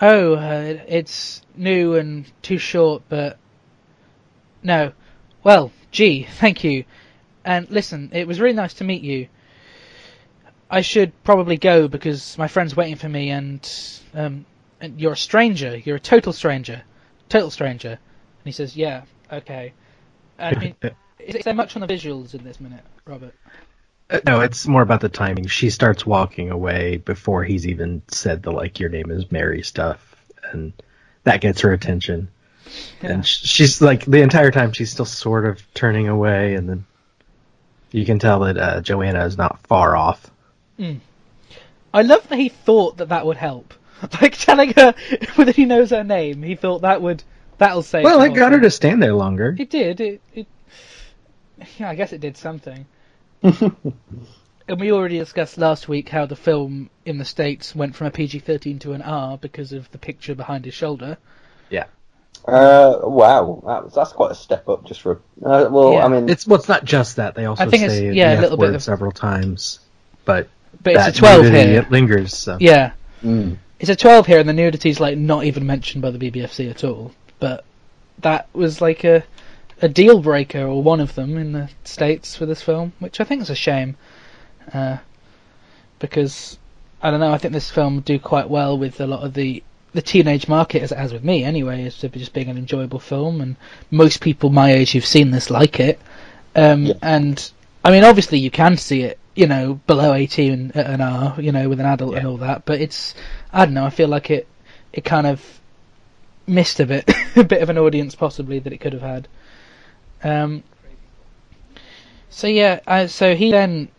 Oh, 0.00 0.34
uh, 0.34 0.78
it's 0.86 1.42
new 1.56 1.96
and 1.96 2.30
too 2.40 2.58
short, 2.58 3.02
but 3.08 3.38
no. 4.62 4.92
Well, 5.44 5.72
gee, 5.90 6.24
thank 6.24 6.64
you. 6.64 6.84
And 7.44 7.68
listen, 7.70 8.10
it 8.12 8.26
was 8.26 8.40
really 8.40 8.54
nice 8.56 8.74
to 8.74 8.84
meet 8.84 9.02
you. 9.02 9.28
I 10.70 10.82
should 10.82 11.12
probably 11.24 11.56
go 11.56 11.88
because 11.88 12.36
my 12.36 12.48
friend's 12.48 12.76
waiting 12.76 12.96
for 12.96 13.08
me, 13.08 13.30
and 13.30 13.68
um, 14.14 14.44
and 14.80 15.00
you're 15.00 15.12
a 15.12 15.16
stranger. 15.16 15.76
You're 15.76 15.96
a 15.96 16.00
total 16.00 16.32
stranger, 16.32 16.82
total 17.28 17.50
stranger. 17.50 17.90
And 17.90 18.44
he 18.44 18.52
says, 18.52 18.76
"Yeah, 18.76 19.02
okay." 19.32 19.72
I 20.38 20.54
mean, 20.54 20.74
is, 20.82 20.92
is 21.36 21.44
there 21.44 21.54
much 21.54 21.74
on 21.76 21.80
the 21.80 21.86
visuals 21.92 22.34
in 22.34 22.44
this 22.44 22.60
minute, 22.60 22.84
Robert? 23.06 23.34
Uh, 24.10 24.20
No, 24.26 24.40
it's 24.40 24.66
more 24.66 24.82
about 24.82 25.00
the 25.00 25.08
timing. 25.08 25.46
She 25.46 25.70
starts 25.70 26.06
walking 26.06 26.50
away 26.50 26.98
before 26.98 27.44
he's 27.44 27.66
even 27.66 28.02
said 28.08 28.42
the 28.42 28.50
like 28.50 28.78
your 28.78 28.90
name 28.90 29.10
is 29.10 29.30
Mary 29.32 29.62
stuff, 29.62 30.16
and 30.52 30.72
that 31.24 31.40
gets 31.40 31.62
her 31.62 31.72
attention. 31.72 32.28
Yeah. 33.02 33.12
And 33.12 33.26
she's 33.26 33.80
like 33.80 34.04
the 34.04 34.20
entire 34.20 34.50
time 34.50 34.72
she's 34.72 34.90
still 34.90 35.06
sort 35.06 35.46
of 35.46 35.62
turning 35.72 36.08
away, 36.08 36.54
and 36.54 36.68
then 36.68 36.84
you 37.90 38.04
can 38.04 38.18
tell 38.18 38.40
that 38.40 38.58
uh, 38.58 38.80
Joanna 38.82 39.24
is 39.24 39.38
not 39.38 39.66
far 39.66 39.96
off. 39.96 40.30
I 40.78 42.02
love 42.02 42.28
that 42.28 42.38
he 42.38 42.48
thought 42.48 42.98
that 42.98 43.08
that 43.10 43.26
would 43.26 43.36
help. 43.36 43.74
Like 44.22 44.36
telling 44.38 44.72
her 44.74 44.94
whether 45.34 45.50
he 45.50 45.64
knows 45.64 45.90
her 45.90 46.04
name, 46.04 46.42
he 46.44 46.54
thought 46.54 46.82
that 46.82 47.02
would 47.02 47.24
that'll 47.58 47.82
save. 47.82 48.04
Well, 48.04 48.18
the 48.20 48.26
it 48.26 48.28
whole 48.28 48.36
got 48.36 48.52
her 48.52 48.60
to 48.60 48.70
stand 48.70 49.02
there 49.02 49.12
longer. 49.14 49.56
It 49.58 49.70
did. 49.70 50.00
It, 50.00 50.20
it. 50.34 50.46
Yeah, 51.78 51.90
I 51.90 51.96
guess 51.96 52.12
it 52.12 52.20
did 52.20 52.36
something. 52.36 52.86
and 53.42 54.78
we 54.80 54.92
already 54.92 55.18
discussed 55.18 55.58
last 55.58 55.88
week 55.88 56.08
how 56.08 56.26
the 56.26 56.36
film 56.36 56.90
in 57.04 57.18
the 57.18 57.24
states 57.24 57.74
went 57.74 57.96
from 57.96 58.06
a 58.06 58.10
PG-13 58.12 58.80
to 58.82 58.92
an 58.92 59.02
R 59.02 59.36
because 59.38 59.72
of 59.72 59.90
the 59.90 59.98
picture 59.98 60.36
behind 60.36 60.64
his 60.64 60.74
shoulder. 60.74 61.18
Yeah. 61.68 61.86
Uh, 62.46 63.00
wow, 63.02 63.62
that, 63.66 63.92
that's 63.94 64.12
quite 64.12 64.30
a 64.30 64.34
step 64.36 64.68
up 64.68 64.86
just 64.86 65.00
for. 65.02 65.20
Uh, 65.44 65.68
well, 65.70 65.94
Yeah. 65.94 66.04
I 66.04 66.08
mean, 66.08 66.28
It's 66.28 66.46
well, 66.46 66.60
it's 66.60 66.68
not 66.68 66.84
just 66.84 67.16
that. 67.16 67.34
They 67.34 67.46
also 67.46 67.64
I 67.64 67.68
think 67.68 67.82
it's- 67.82 67.98
say 67.98 68.12
yeah, 68.12 68.38
a 68.38 68.40
little 68.40 68.56
bit 68.58 68.74
of- 68.74 68.82
several 68.82 69.10
times, 69.10 69.80
but 70.24 70.48
But 70.82 70.94
that 70.94 71.08
it's 71.08 71.18
a 71.18 71.20
12 71.20 71.44
here. 71.46 71.80
It 71.80 71.90
lingers. 71.90 72.36
So. 72.36 72.56
Yeah, 72.60 72.92
mm, 73.22 73.56
it's 73.80 73.90
a 73.90 73.96
12 73.96 74.26
here, 74.26 74.38
and 74.38 74.48
the 74.48 74.52
nudity's 74.52 75.00
like 75.00 75.18
not 75.18 75.44
even 75.44 75.66
mentioned 75.66 76.02
by 76.02 76.10
the 76.10 76.18
BBFC 76.18 76.70
at 76.70 76.84
all. 76.84 77.12
But 77.40 77.64
that 78.20 78.48
was 78.52 78.80
like 78.80 79.04
a 79.04 79.24
a 79.80 79.88
deal 79.88 80.20
breaker, 80.20 80.62
or 80.62 80.82
one 80.82 81.00
of 81.00 81.14
them 81.14 81.36
in 81.36 81.52
the 81.52 81.70
states 81.84 82.34
for 82.34 82.46
this 82.46 82.62
film, 82.62 82.92
which 82.98 83.20
I 83.20 83.24
think 83.24 83.42
is 83.42 83.50
a 83.50 83.54
shame, 83.54 83.96
uh, 84.72 84.98
because 85.98 86.58
I 87.02 87.10
don't 87.10 87.20
know. 87.20 87.32
I 87.32 87.38
think 87.38 87.54
this 87.54 87.70
film 87.70 87.96
would 87.96 88.04
do 88.04 88.18
quite 88.18 88.48
well 88.48 88.76
with 88.76 89.00
a 89.00 89.06
lot 89.06 89.22
of 89.22 89.34
the 89.34 89.62
the 89.94 90.02
teenage 90.02 90.48
market, 90.48 90.82
as 90.82 90.92
it 90.92 90.98
has 90.98 91.12
with 91.12 91.24
me 91.24 91.44
anyway, 91.44 91.84
is 91.84 91.98
to 91.98 92.08
just 92.08 92.32
being 92.32 92.48
an 92.48 92.58
enjoyable 92.58 92.98
film, 92.98 93.40
and 93.40 93.56
most 93.90 94.20
people 94.20 94.50
my 94.50 94.72
age 94.72 94.92
who've 94.92 95.04
seen 95.04 95.30
this 95.30 95.50
like 95.50 95.80
it. 95.80 96.00
Um, 96.54 96.86
Yeah. 96.86 96.94
And 97.02 97.50
I 97.84 97.90
mean, 97.90 98.04
obviously, 98.04 98.38
you 98.38 98.50
can 98.50 98.76
see 98.76 99.02
it, 99.02 99.17
you 99.38 99.46
know, 99.46 99.74
below 99.86 100.14
18 100.14 100.72
at 100.74 100.86
an 100.90 101.00
R, 101.00 101.40
you 101.40 101.52
know, 101.52 101.68
with 101.68 101.78
an 101.78 101.86
adult 101.86 102.16
and 102.16 102.26
all 102.26 102.38
that. 102.38 102.64
But 102.64 102.80
it's, 102.80 103.14
I 103.52 103.66
don't 103.66 103.74
know. 103.74 103.84
I 103.84 103.90
feel 103.90 104.08
like 104.08 104.30
it, 104.32 104.48
it 104.92 105.04
kind 105.04 105.28
of 105.28 105.60
missed 106.44 106.80
a 106.80 106.86
bit, 106.86 107.08
a 107.36 107.44
bit 107.44 107.62
of 107.62 107.70
an 107.70 107.78
audience 107.78 108.16
possibly 108.16 108.58
that 108.58 108.72
it 108.72 108.78
could 108.78 108.94
have 108.94 109.02
had. 109.02 109.28
Um, 110.24 110.64
So 112.30 112.48
yeah, 112.48 112.80
uh, 112.84 113.06
so 113.06 113.36
he 113.36 113.52
then. 113.52 113.90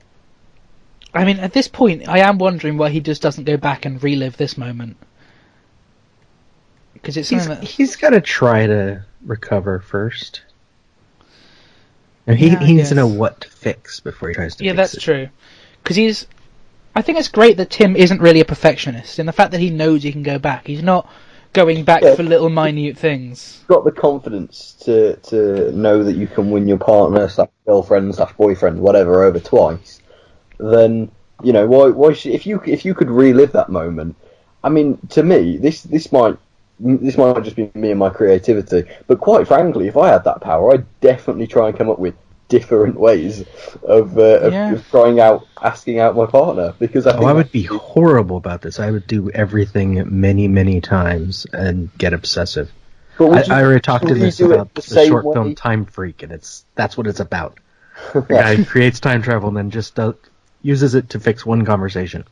I 1.13 1.23
mean, 1.23 1.39
at 1.39 1.53
this 1.53 1.69
point, 1.69 2.07
I 2.07 2.19
am 2.19 2.37
wondering 2.37 2.77
why 2.77 2.89
he 2.89 2.99
just 2.99 3.21
doesn't 3.21 3.45
go 3.45 3.55
back 3.55 3.85
and 3.85 4.03
relive 4.03 4.35
this 4.35 4.57
moment. 4.57 4.97
Because 6.93 7.15
it's 7.15 7.29
He's, 7.29 7.47
that, 7.47 7.63
he's 7.63 7.95
got 7.95 8.09
to 8.09 8.19
try 8.21 8.67
to 8.67 9.05
recover 9.25 9.79
first. 9.79 10.41
And 12.29 12.37
he, 12.37 12.49
Yeah, 12.49 12.59
he 12.63 12.73
needs 12.75 12.89
to 12.89 12.95
know 12.95 13.07
what 13.07 13.41
to 13.41 13.49
fix 13.49 13.99
before 13.99 14.29
he 14.29 14.35
tries 14.35 14.55
to 14.55 14.63
get 14.63 14.69
it. 14.69 14.77
yeah, 14.77 14.83
fix 14.83 14.91
that's 14.93 15.03
it. 15.03 15.05
true. 15.05 15.29
Because 15.83 15.95
he's. 15.95 16.27
I 16.95 17.01
think 17.01 17.17
it's 17.17 17.27
great 17.29 17.57
that 17.57 17.69
Tim 17.69 17.95
isn't 17.95 18.21
really 18.21 18.39
a 18.39 18.45
perfectionist, 18.45 19.19
in 19.19 19.25
the 19.25 19.31
fact 19.31 19.51
that 19.51 19.59
he 19.59 19.69
knows 19.69 20.03
he 20.03 20.11
can 20.11 20.23
go 20.23 20.37
back. 20.39 20.67
He's 20.67 20.83
not 20.83 21.09
going 21.53 21.83
back 21.83 22.03
Yeah. 22.03 22.15
for 22.15 22.21
little 22.23 22.49
minute 22.49 22.97
things. 22.97 23.63
got 23.67 23.83
the 23.83 23.91
confidence 23.91 24.73
to 24.81 25.15
to 25.17 25.71
know 25.71 26.03
that 26.03 26.13
you 26.15 26.27
can 26.27 26.51
win 26.51 26.67
your 26.67 26.77
partner 26.77 27.27
slash 27.29 27.49
girlfriend 27.65 28.13
slash 28.13 28.33
boyfriend 28.33 28.79
whatever 28.79 29.23
over 29.23 29.39
twice, 29.39 30.01
then 30.59 31.09
you 31.43 31.53
know 31.53 31.65
why 31.65 31.89
why 31.89 32.13
should, 32.13 32.33
if 32.33 32.45
you 32.45 32.61
if 32.65 32.85
you 32.85 32.93
could 32.93 33.09
relive 33.09 33.51
that 33.53 33.69
moment. 33.69 34.15
I 34.63 34.69
mean, 34.69 34.99
to 35.09 35.23
me, 35.23 35.57
this 35.57 35.81
this 35.81 36.11
might 36.11 36.37
this 36.79 37.17
might 37.17 37.41
just 37.43 37.55
be 37.55 37.69
me 37.75 37.91
and 37.91 37.99
my 37.99 38.09
creativity, 38.09 38.89
but 39.07 39.19
quite 39.19 39.47
frankly, 39.47 39.87
if 39.87 39.97
I 39.97 40.09
had 40.09 40.23
that 40.23 40.41
power, 40.41 40.73
I'd 40.73 40.85
definitely 41.01 41.47
try 41.47 41.67
and 41.69 41.77
come 41.77 41.89
up 41.89 41.99
with 41.99 42.15
different 42.47 42.99
ways 42.99 43.41
of, 43.83 44.17
uh, 44.17 44.21
of, 44.39 44.53
Yeah. 44.53 44.73
of 44.73 44.89
trying 44.89 45.19
out 45.19 45.45
asking 45.61 45.99
out 45.99 46.15
my 46.15 46.25
partner 46.25 46.73
because 46.79 47.05
I 47.05 47.15
Oh, 47.17 47.25
I 47.25 47.33
would 47.33 47.51
be 47.51 47.63
horrible 47.63 48.37
about 48.37 48.61
this. 48.61 48.79
I 48.79 48.89
would 48.89 49.05
do 49.07 49.29
everything 49.29 50.03
many, 50.19 50.47
many 50.47 50.81
times 50.81 51.45
and 51.53 51.89
get 51.97 52.13
obsessive. 52.13 52.71
But 53.17 53.25
I, 53.25 53.27
would 53.29 53.47
you- 53.47 53.53
I 53.53 53.61
already 53.63 53.79
talked 53.81 54.05
would 54.05 54.13
in 54.13 54.17
you 54.17 54.23
this 54.23 54.39
about 54.39 54.73
the 54.73 54.81
the, 54.81 55.05
short 55.05 55.25
way? 55.25 55.33
film 55.33 55.55
Time 55.55 55.85
Freak, 55.85 56.23
and 56.23 56.31
it's 56.31 56.65
that's 56.75 56.97
what 56.97 57.05
it's 57.07 57.19
about. 57.19 57.59
The 58.13 58.21
guy 58.21 58.55
who 58.55 58.63
creates 58.65 59.01
time 59.01 59.21
travel 59.21 59.49
and 59.49 59.57
then 59.57 59.69
just 59.71 59.93
does, 59.95 60.15
uses 60.61 60.95
it 60.95 61.09
to 61.09 61.19
fix 61.19 61.45
one 61.45 61.65
conversation 61.65 62.23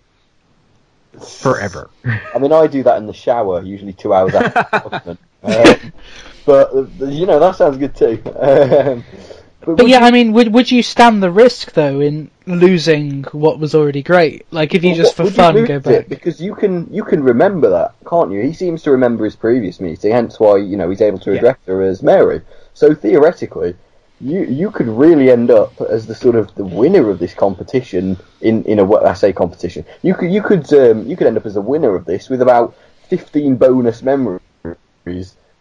forever. 1.21 1.89
I 2.05 2.39
mean, 2.39 2.51
I 2.53 2.67
do 2.67 2.83
that 2.83 2.97
in 2.97 3.05
the 3.07 3.13
shower, 3.13 3.61
usually 3.63 3.93
two 3.93 4.13
hours 4.13 4.33
after. 4.35 5.17
Um, 5.43 5.93
but 6.47 6.73
uh, 6.73 7.05
you 7.05 7.27
know 7.27 7.39
that 7.39 7.55
sounds 7.55 7.77
good 7.77 7.95
too. 7.95 8.19
Um, 8.35 9.03
but 9.63 9.77
But 9.77 9.87
yeah, 9.87 9.99
you- 9.99 10.05
I 10.05 10.11
mean, 10.11 10.33
would 10.33 10.51
would 10.51 10.69
you 10.71 10.81
stand 10.81 11.21
the 11.21 11.29
risk 11.29 11.73
though 11.73 12.01
in 12.01 12.31
losing 12.47 13.23
what 13.31 13.59
was 13.59 13.75
already 13.75 14.01
great? 14.01 14.47
Like 14.51 14.73
if 14.73 14.83
you 14.83 14.95
just 14.95 15.15
for 15.15 15.29
fun 15.29 15.53
lose 15.55 15.67
go 15.67 15.75
it? 15.75 15.83
back. 15.83 16.09
because 16.09 16.41
you 16.41 16.55
can 16.55 16.91
you 16.91 17.03
can 17.03 17.23
remember 17.23 17.69
that, 17.69 17.93
can't 18.09 18.31
you? 18.31 18.41
He 18.41 18.51
seems 18.53 18.81
to 18.83 18.91
remember 18.91 19.25
his 19.25 19.35
previous 19.35 19.79
meeting, 19.79 20.11
hence 20.11 20.39
why 20.39 20.57
you 20.57 20.75
know 20.75 20.89
he's 20.89 21.01
able 21.01 21.19
to 21.19 21.31
Yeah. 21.31 21.37
address 21.37 21.57
her 21.67 21.81
as 21.83 22.01
Mary. 22.01 22.41
So 22.73 22.95
theoretically, 22.95 23.75
you 24.19 24.43
you 24.45 24.71
could 24.71 24.87
really 24.87 25.29
end 25.31 25.51
up 25.51 25.79
as 25.81 26.07
the 26.07 26.15
sort 26.15 26.35
of 26.35 26.53
the 26.55 26.65
winner 26.65 27.09
of 27.09 27.19
this 27.19 27.33
competition 27.33 28.17
in 28.41 28.63
in 28.65 28.79
a 28.79 28.85
wa- 28.85 29.03
I 29.03 29.13
say 29.13 29.31
competition. 29.33 29.85
You 30.01 30.13
could 30.15 30.31
you 30.31 30.41
could 30.41 30.71
um, 30.73 31.07
you 31.07 31.15
could 31.15 31.27
end 31.27 31.37
up 31.37 31.45
as 31.45 31.55
a 31.55 31.61
winner 31.61 31.95
of 31.95 32.05
this 32.05 32.29
with 32.29 32.41
about 32.41 32.75
fifteen 33.09 33.55
bonus 33.55 34.01
memories 34.01 34.39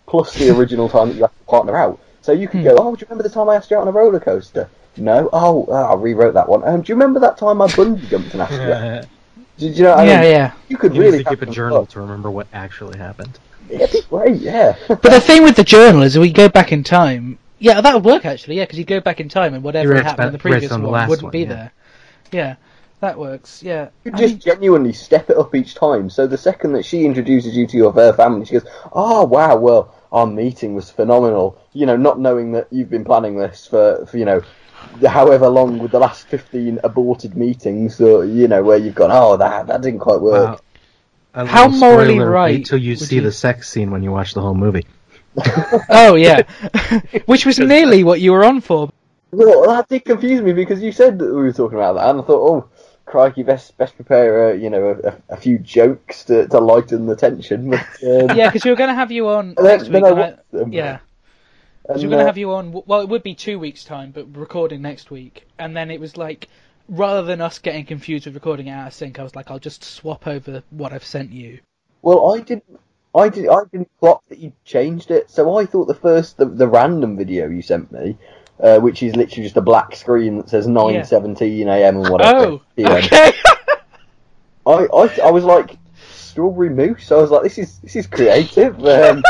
plus 0.07 0.35
the 0.35 0.51
original 0.51 0.89
time 0.89 1.09
that 1.09 1.17
you 1.17 1.25
asked 1.25 1.35
your 1.41 1.51
partner 1.51 1.77
out. 1.77 2.01
So 2.23 2.33
you 2.33 2.49
could 2.49 2.61
Hmm. 2.61 2.67
go, 2.69 2.77
oh, 2.79 2.95
do 2.97 3.01
you 3.01 3.07
remember 3.09 3.23
the 3.29 3.35
time 3.35 3.49
I 3.49 3.57
asked 3.57 3.71
you 3.71 3.77
out 3.77 3.83
on 3.83 3.89
a 3.89 3.93
roller 3.93 4.21
coaster? 4.21 4.69
No. 4.97 5.29
Oh, 5.33 5.67
uh, 5.69 5.93
I 5.93 5.95
rewrote 5.95 6.35
that 6.35 6.49
one. 6.49 6.67
Um, 6.67 6.81
do 6.83 6.91
you 6.91 6.95
remember 6.97 7.21
that 7.21 7.37
time 7.39 7.61
I 7.61 7.67
bungee 7.67 8.09
jumped 8.09 8.33
and 8.33 8.43
asked 8.43 8.53
you? 8.53 8.73
out? 8.73 9.05
you 9.39 9.69
Did 9.69 9.77
you 9.79 9.85
know? 9.85 9.91
What 9.91 10.01
I 10.01 10.07
yeah, 10.07 10.21
mean? 10.23 10.31
yeah. 10.31 10.53
You 10.69 10.77
could 10.79 10.93
need 10.93 10.99
really 11.01 11.19
to 11.19 11.25
keep 11.25 11.43
a 11.43 11.47
journal 11.47 11.81
fun. 11.81 11.87
to 11.89 12.01
remember 12.01 12.31
what 12.31 12.47
actually 12.53 12.99
happened. 12.99 13.39
It'd 13.69 13.93
be 13.93 14.01
great, 14.09 14.37
yeah. 14.41 14.75
But 14.89 15.03
the 15.03 15.21
thing 15.29 15.43
with 15.43 15.57
the 15.57 15.65
journal 15.65 16.03
is, 16.03 16.19
we 16.19 16.33
go 16.33 16.49
back 16.49 16.73
in 16.73 16.83
time. 16.83 17.39
Yeah, 17.59 17.81
that 17.81 17.95
would 17.95 18.05
work 18.05 18.25
actually. 18.25 18.57
Yeah, 18.57 18.65
because 18.65 18.79
you 18.79 18.85
go 18.85 19.01
back 19.01 19.21
in 19.21 19.29
time 19.29 19.55
and 19.55 19.63
whatever 19.63 19.93
writes 19.93 20.05
happened 20.07 20.29
in 20.29 20.33
the 20.33 20.39
previous 20.39 20.73
on 20.73 20.83
one 20.83 20.91
the 20.91 20.93
last 20.93 21.09
wouldn't 21.09 21.25
one, 21.25 21.33
be 21.33 21.41
yeah. 21.41 21.49
there. 21.49 21.73
Yeah, 22.33 22.57
that 23.01 23.19
works. 23.19 23.63
Yeah. 23.63 23.89
you 24.05 24.13
I 24.13 24.19
just 24.19 24.35
mean, 24.35 24.41
genuinely 24.41 24.93
step 24.93 25.31
it 25.31 25.37
up 25.37 25.55
each 25.55 25.75
time. 25.75 26.11
So 26.11 26.27
the 26.27 26.39
second 26.39 26.73
that 26.73 26.85
she 26.85 27.05
introduces 27.05 27.57
you 27.57 27.67
to 27.69 27.77
your 27.77 27.93
her 27.93 28.13
family, 28.13 28.45
she 28.45 28.55
goes, 28.55 28.67
"Oh 28.93 29.25
wow, 29.25 29.57
well 29.57 29.95
our 30.13 30.27
meeting 30.27 30.75
was 30.75 30.91
phenomenal." 30.91 31.59
You 31.73 31.87
know, 31.87 31.97
not 31.97 32.21
knowing 32.21 32.53
that 32.53 32.69
you've 32.71 32.91
been 32.91 33.05
planning 33.05 33.37
this 33.37 33.67
for, 33.67 34.05
for 34.07 34.19
you 34.19 34.25
know, 34.25 34.43
however 35.07 35.49
long 35.49 35.79
with 35.79 35.93
the 35.93 35.99
last 35.99 36.27
fifteen 36.27 36.81
aborted 36.85 37.37
meetings, 37.37 38.01
or 38.01 38.25
you 38.25 38.49
know, 38.49 38.63
where 38.63 38.77
you've 38.79 38.95
gone, 38.95 39.11
"Oh, 39.13 39.37
that 39.39 39.69
that 39.69 39.81
didn't 39.81 40.01
quite 40.01 40.21
work." 40.21 40.49
Wow. 40.49 40.61
A 41.35 41.47
How 41.47 41.67
little 41.67 41.81
morally 41.81 42.15
spoiler, 42.15 42.31
right 42.31 42.55
Wait 42.57 42.67
till 42.67 42.79
you 42.79 42.97
see 42.97 43.17
you- 43.17 43.23
the 43.23 43.33
sex 43.33 43.69
scene 43.69 43.91
when 43.91 44.03
you 44.03 44.11
watch 44.11 44.33
the 44.35 44.41
whole 44.41 44.55
movie. 44.55 44.87
Oh 45.89 46.15
yeah, 46.15 46.43
which 47.27 47.47
was 47.47 47.59
nearly 47.59 48.05
what 48.05 48.21
you 48.21 48.33
were 48.33 48.45
on 48.45 48.61
for. 48.61 48.91
Well, 49.33 49.67
that 49.69 49.89
did 49.89 50.05
confuse 50.05 50.41
me 50.41 50.53
because 50.53 50.83
you 50.83 50.93
said 50.93 51.19
that 51.19 51.27
we 51.27 51.43
were 51.43 51.53
talking 51.53 51.79
about 51.79 51.95
that, 51.95 52.11
and 52.11 52.21
I 52.21 52.25
thought, 52.25 52.51
"Oh." 52.51 52.69
Crikey, 53.07 53.45
best 53.45 53.79
best 53.79 53.95
prepare, 53.95 54.49
uh, 54.49 54.53
you 54.55 54.69
know, 54.69 54.99
a, 55.05 55.35
a 55.35 55.37
few 55.37 55.61
jokes 55.61 56.25
to, 56.25 56.49
to 56.49 56.59
lighten 56.59 57.07
the 57.07 57.15
tension. 57.15 57.71
But, 57.71 57.81
um, 58.03 58.37
Yeah, 58.37 58.49
because 58.49 58.65
we 58.65 58.71
were 58.71 58.77
going 58.77 58.91
to 58.91 58.97
have 58.97 59.13
you 59.13 59.29
on 59.29 59.55
next 59.61 59.89
week. 59.89 60.03
I 60.03 60.11
and 60.11 60.19
I- 60.19 60.35
them. 60.51 60.73
yeah, 60.73 60.99
and, 61.89 61.99
we 61.99 62.05
we're 62.05 62.11
going 62.11 62.19
to 62.19 62.25
uh, 62.25 62.27
have 62.27 62.39
you 62.39 62.53
on. 62.53 62.83
Well, 62.85 63.01
it 63.01 63.09
would 63.09 63.23
be 63.23 63.35
two 63.35 63.61
weeks' 63.61 63.85
time, 63.85 64.11
but 64.11 64.37
recording 64.37 64.83
next 64.83 65.13
week. 65.13 65.47
And 65.59 65.77
then 65.77 65.91
it 65.93 66.01
was 66.01 66.17
like, 66.17 66.49
rather 66.89 67.23
than 67.23 67.41
us 67.41 67.61
getting 67.61 67.87
confused 67.87 68.27
with 68.27 68.35
recording 68.35 68.67
it 68.67 68.73
out 68.73 68.89
of 68.89 68.95
sync, 68.95 69.21
I 69.21 69.23
was 69.23 69.37
like, 69.37 69.51
I'll 69.53 69.61
just 69.61 69.85
swap 69.85 70.27
over 70.27 70.65
what 70.71 70.93
I've 70.93 71.05
sent 71.05 71.31
you. 71.31 71.61
Well, 72.03 72.35
I 72.35 72.41
didn't. 72.41 72.65
I 73.17 73.29
did. 73.29 73.49
I 73.49 73.61
didn't 73.73 73.91
clock 73.99 74.23
that 74.29 74.39
you 74.39 74.53
changed 74.65 75.11
it. 75.11 75.31
So 75.31 75.57
I 75.59 75.65
thought 75.65 75.87
the 75.87 75.95
first, 75.95 76.37
the, 76.37 76.45
the 76.45 76.69
random 76.69 77.17
video 77.17 77.49
you 77.49 77.63
sent 77.63 77.91
me, 77.91 78.17
uh, 78.61 78.79
which 78.79 79.03
is 79.03 79.17
literally 79.17 79.45
just 79.45 79.57
a 79.57 79.63
black 79.63 79.97
screen 79.97 80.37
that 80.39 80.51
says 80.51 80.67
nine 80.67 81.05
seventeen 81.05 81.69
a.m. 81.69 81.97
and 81.97 82.09
whatever. 82.09 82.39
Oh, 82.39 82.63
PM. 82.77 82.93
okay. 82.93 83.33
I, 84.67 84.87
I 84.93 85.19
I 85.25 85.31
was 85.31 85.45
like 85.45 85.79
strawberry 86.11 86.71
mousse. 86.71 87.11
I 87.11 87.17
was 87.17 87.31
like, 87.31 87.43
this 87.43 87.59
is 87.59 87.79
this 87.79 87.97
is 87.97 88.07
creative. 88.07 88.79
Um, 88.85 89.23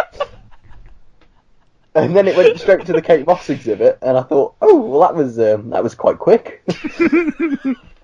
and 1.94 2.14
then 2.14 2.28
it 2.28 2.36
went 2.36 2.58
straight 2.58 2.84
to 2.86 2.92
the 2.92 3.02
Kate 3.02 3.26
Moss 3.26 3.48
exhibit, 3.48 3.98
and 4.02 4.18
I 4.18 4.22
thought, 4.22 4.54
oh, 4.60 4.76
well, 4.76 5.00
that 5.00 5.14
was 5.14 5.38
um, 5.38 5.70
that 5.70 5.82
was 5.82 5.94
quite 5.94 6.18
quick. 6.18 6.62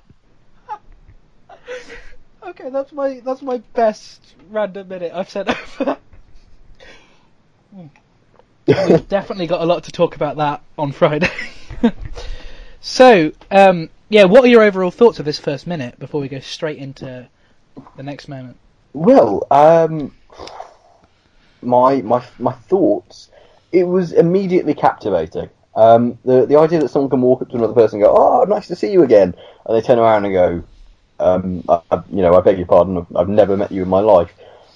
okay, 2.52 2.70
that's 2.70 2.92
my 2.92 3.20
that's 3.20 3.42
my 3.42 3.58
best 3.74 4.34
random 4.50 4.88
minute 4.88 5.12
I've 5.14 5.30
sent 5.30 5.48
over. 5.80 5.96
We've 8.66 9.08
definitely 9.08 9.46
got 9.46 9.62
a 9.62 9.64
lot 9.64 9.84
to 9.84 9.92
talk 9.92 10.14
about 10.14 10.36
that 10.36 10.62
on 10.78 10.92
Friday. 10.92 11.30
so, 12.80 13.32
um, 13.50 13.90
yeah, 14.08 14.24
what 14.24 14.44
are 14.44 14.48
your 14.48 14.62
overall 14.62 14.90
thoughts 14.90 15.18
of 15.18 15.24
this 15.24 15.38
first 15.38 15.66
minute 15.66 15.98
before 15.98 16.20
we 16.20 16.28
go 16.28 16.38
straight 16.40 16.78
into 16.78 17.28
the 17.96 18.02
next 18.02 18.28
moment? 18.28 18.56
Well, 18.92 19.46
um, 19.50 20.14
my 21.62 22.02
my 22.02 22.24
my 22.38 22.52
thoughts. 22.52 23.30
It 23.72 23.84
was 23.84 24.12
immediately 24.12 24.74
captivating. 24.74 25.48
Um, 25.74 26.18
the 26.26 26.44
the 26.44 26.56
idea 26.56 26.80
that 26.80 26.90
someone 26.90 27.08
can 27.10 27.22
walk 27.22 27.40
up 27.40 27.48
to 27.48 27.56
another 27.56 27.72
person 27.72 27.96
and 27.96 28.04
go, 28.04 28.14
"Oh, 28.14 28.44
nice 28.44 28.68
to 28.68 28.76
see 28.76 28.92
you 28.92 29.02
again," 29.02 29.34
and 29.64 29.76
they 29.76 29.80
turn 29.80 29.98
around 29.98 30.26
and 30.26 30.34
go, 30.34 30.62
um, 31.22 31.64
I, 31.68 32.02
"You 32.10 32.22
know, 32.22 32.34
I 32.34 32.40
beg 32.40 32.58
your 32.58 32.66
pardon, 32.66 32.98
I've, 32.98 33.16
I've 33.16 33.28
never 33.28 33.56
met 33.56 33.72
you 33.72 33.82
in 33.82 33.88
my 33.88 34.00
life." 34.00 34.32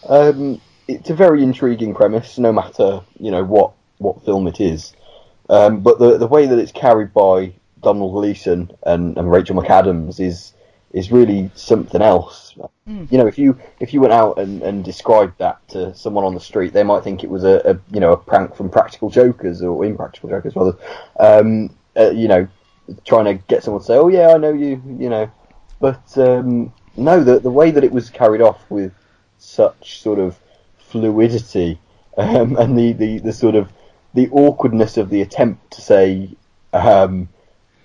Um, 0.08 0.60
it's 0.88 1.10
a 1.10 1.14
very 1.14 1.42
intriguing 1.42 1.94
premise, 1.94 2.38
no 2.38 2.52
matter 2.52 3.00
you 3.18 3.30
know 3.30 3.44
what 3.44 3.72
what 3.98 4.24
film 4.24 4.46
it 4.46 4.60
is. 4.60 4.94
Um, 5.48 5.80
but 5.80 5.98
the 5.98 6.18
the 6.18 6.26
way 6.26 6.46
that 6.46 6.58
it's 6.58 6.72
carried 6.72 7.12
by 7.12 7.52
Domhnall 7.82 8.12
Gleeson 8.12 8.70
and, 8.84 9.16
and 9.16 9.30
Rachel 9.30 9.56
McAdams 9.56 10.20
is 10.20 10.52
is 10.92 11.12
really 11.12 11.50
something 11.54 12.00
else. 12.00 12.54
Mm. 12.88 13.10
You 13.10 13.18
know, 13.18 13.26
if 13.26 13.38
you 13.38 13.58
if 13.80 13.92
you 13.92 14.00
went 14.00 14.12
out 14.12 14.38
and, 14.38 14.62
and 14.62 14.84
described 14.84 15.38
that 15.38 15.66
to 15.68 15.94
someone 15.94 16.24
on 16.24 16.34
the 16.34 16.40
street, 16.40 16.72
they 16.72 16.82
might 16.82 17.04
think 17.04 17.22
it 17.22 17.30
was 17.30 17.44
a, 17.44 17.60
a 17.64 17.78
you 17.92 18.00
know 18.00 18.12
a 18.12 18.16
prank 18.16 18.56
from 18.56 18.70
Practical 18.70 19.10
Jokers 19.10 19.62
or 19.62 19.84
Impractical 19.84 20.30
Jokers 20.30 20.56
rather. 20.56 20.76
Um, 21.20 21.70
uh, 21.96 22.10
you 22.10 22.28
know, 22.28 22.46
trying 23.04 23.24
to 23.24 23.34
get 23.34 23.62
someone 23.62 23.80
to 23.80 23.86
say, 23.86 23.96
"Oh 23.96 24.08
yeah, 24.08 24.28
I 24.28 24.38
know 24.38 24.52
you," 24.52 24.82
you 24.98 25.08
know. 25.08 25.30
But 25.80 26.16
um, 26.16 26.72
no, 26.96 27.22
the 27.22 27.38
the 27.38 27.50
way 27.50 27.70
that 27.70 27.84
it 27.84 27.92
was 27.92 28.10
carried 28.10 28.40
off 28.40 28.60
with 28.70 28.92
such 29.38 30.00
sort 30.00 30.18
of 30.18 30.38
fluidity 30.78 31.78
um, 32.16 32.56
and 32.56 32.78
the, 32.78 32.92
the, 32.92 33.18
the 33.18 33.32
sort 33.32 33.54
of 33.54 33.70
the 34.14 34.28
awkwardness 34.30 34.96
of 34.96 35.10
the 35.10 35.20
attempt 35.20 35.72
to 35.72 35.82
say, 35.82 36.30
um, 36.72 37.28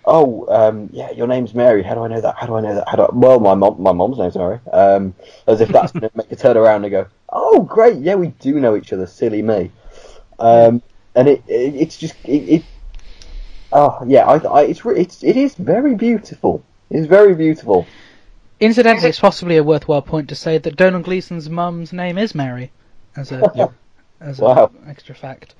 "Oh, 0.06 0.46
um, 0.48 0.90
yeah, 0.94 1.12
your 1.12 1.28
name's 1.28 1.54
Mary. 1.54 1.84
How 1.84 1.96
do 1.96 2.04
I 2.04 2.08
know 2.08 2.22
that? 2.22 2.36
How 2.38 2.48
do 2.48 2.56
I 2.56 2.62
know 2.62 2.76
that? 2.76 2.88
How 2.88 2.96
do 2.96 3.04
I... 3.04 3.10
Well, 3.12 3.40
my 3.40 3.54
mom, 3.54 3.82
my 3.82 3.92
mom's 3.92 4.18
name's 4.18 4.36
Mary." 4.36 4.60
Um, 4.72 5.14
as 5.48 5.60
if 5.60 5.70
that's 5.70 5.92
going 5.92 6.10
to 6.10 6.12
make 6.16 6.32
a 6.32 6.36
turn 6.36 6.56
around 6.56 6.86
and 6.86 6.92
go, 6.92 7.08
"Oh, 7.30 7.62
great, 7.64 7.98
yeah, 7.98 8.16
we 8.16 8.28
do 8.28 8.60
know 8.60 8.78
each 8.78 8.94
other." 8.94 9.06
Silly 9.06 9.42
me. 9.42 9.72
Um, 10.40 10.82
and 11.16 11.28
it, 11.28 11.44
it 11.48 11.76
it's 11.76 11.98
just 11.98 12.16
it, 12.24 12.50
it 12.50 12.64
oh 13.72 14.00
yeah, 14.08 14.26
I, 14.26 14.38
I 14.38 14.64
it's 14.64 14.82
it's 14.86 15.24
it 15.24 15.36
is 15.38 15.56
very 15.56 15.96
beautiful. 15.96 16.64
It's 16.92 17.08
very 17.08 17.34
beautiful. 17.34 17.88
Incidentally, 18.60 19.10
it's 19.10 19.20
possibly 19.20 19.58
a 19.58 19.64
worthwhile 19.64 20.02
point 20.04 20.30
to 20.30 20.36
say 20.36 20.58
that 20.60 20.76
Domhnall 20.76 21.02
Gleeson's 21.02 21.50
mum's 21.50 21.92
name 21.94 22.18
is 22.18 22.36
Mary, 22.36 22.72
as 23.16 23.32
a 23.32 23.72
as 24.22 24.40
a 24.40 24.44
Wow. 24.44 24.72
extra 24.88 25.16
fact. 25.16 25.56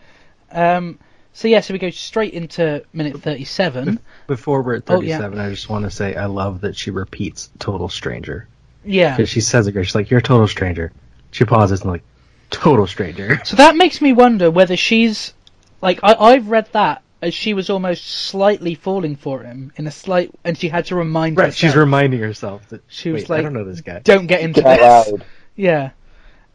Um, 0.52 1.00
So 1.34 1.48
yeah, 1.48 1.62
so 1.62 1.74
we 1.74 1.80
go 1.80 1.90
straight 1.90 2.34
into 2.34 2.84
minute 2.94 3.20
thirty-seven. 3.22 4.00
Before 4.28 4.62
we're 4.62 4.76
at 4.76 4.84
Oh, 4.88 5.02
yeah. 5.02 5.18
37, 5.18 5.40
I 5.40 5.50
just 5.50 5.70
want 5.70 5.86
to 5.86 5.90
say 5.92 6.14
I 6.16 6.26
love 6.26 6.62
that 6.62 6.76
she 6.76 6.92
repeats 6.92 7.50
"total 7.58 7.90
stranger" 7.90 8.48
Yeah. 8.86 9.16
because 9.16 9.30
she 9.30 9.42
says 9.42 9.66
it. 9.68 9.74
She's 9.74 9.96
like, 9.96 10.10
"You're 10.12 10.20
a 10.20 10.24
total 10.24 10.48
stranger." 10.48 10.92
She 11.32 11.46
pauses 11.46 11.82
and 11.82 11.90
like, 11.92 12.04
"Total 12.50 12.86
stranger." 12.86 13.40
So 13.46 13.56
that 13.56 13.76
makes 13.78 14.02
me 14.02 14.12
wonder 14.14 14.52
whether 14.52 14.76
she's 14.76 15.34
like 15.82 16.00
I, 16.04 16.14
I've 16.14 16.50
read 16.50 16.68
that 16.74 17.02
as 17.22 17.34
she 17.34 17.54
was 17.54 17.70
almost 17.70 18.04
slightly 18.06 18.74
falling 18.76 19.16
for 19.16 19.44
him 19.44 19.72
in 19.76 19.86
a 19.88 19.92
slight, 19.92 20.32
and 20.44 20.58
she 20.58 20.70
had 20.70 20.86
to 20.88 20.96
remind 20.96 21.38
Right. 21.38 21.46
herself. 21.48 21.58
She's 21.58 21.76
reminding 21.76 22.20
herself 22.20 22.68
that 22.70 22.82
She 22.88 23.12
was 23.12 23.24
"Wait, 23.24 23.30
I 23.30 23.34
like, 23.36 23.44
don't 23.44 23.54
know 23.54 23.64
this 23.66 23.82
guy." 23.82 24.00
Don't 24.00 24.28
get 24.28 24.42
into 24.42 24.62
Get 24.62 24.78
this. 24.80 25.12
loud. 25.12 25.26
Yeah. 25.56 25.92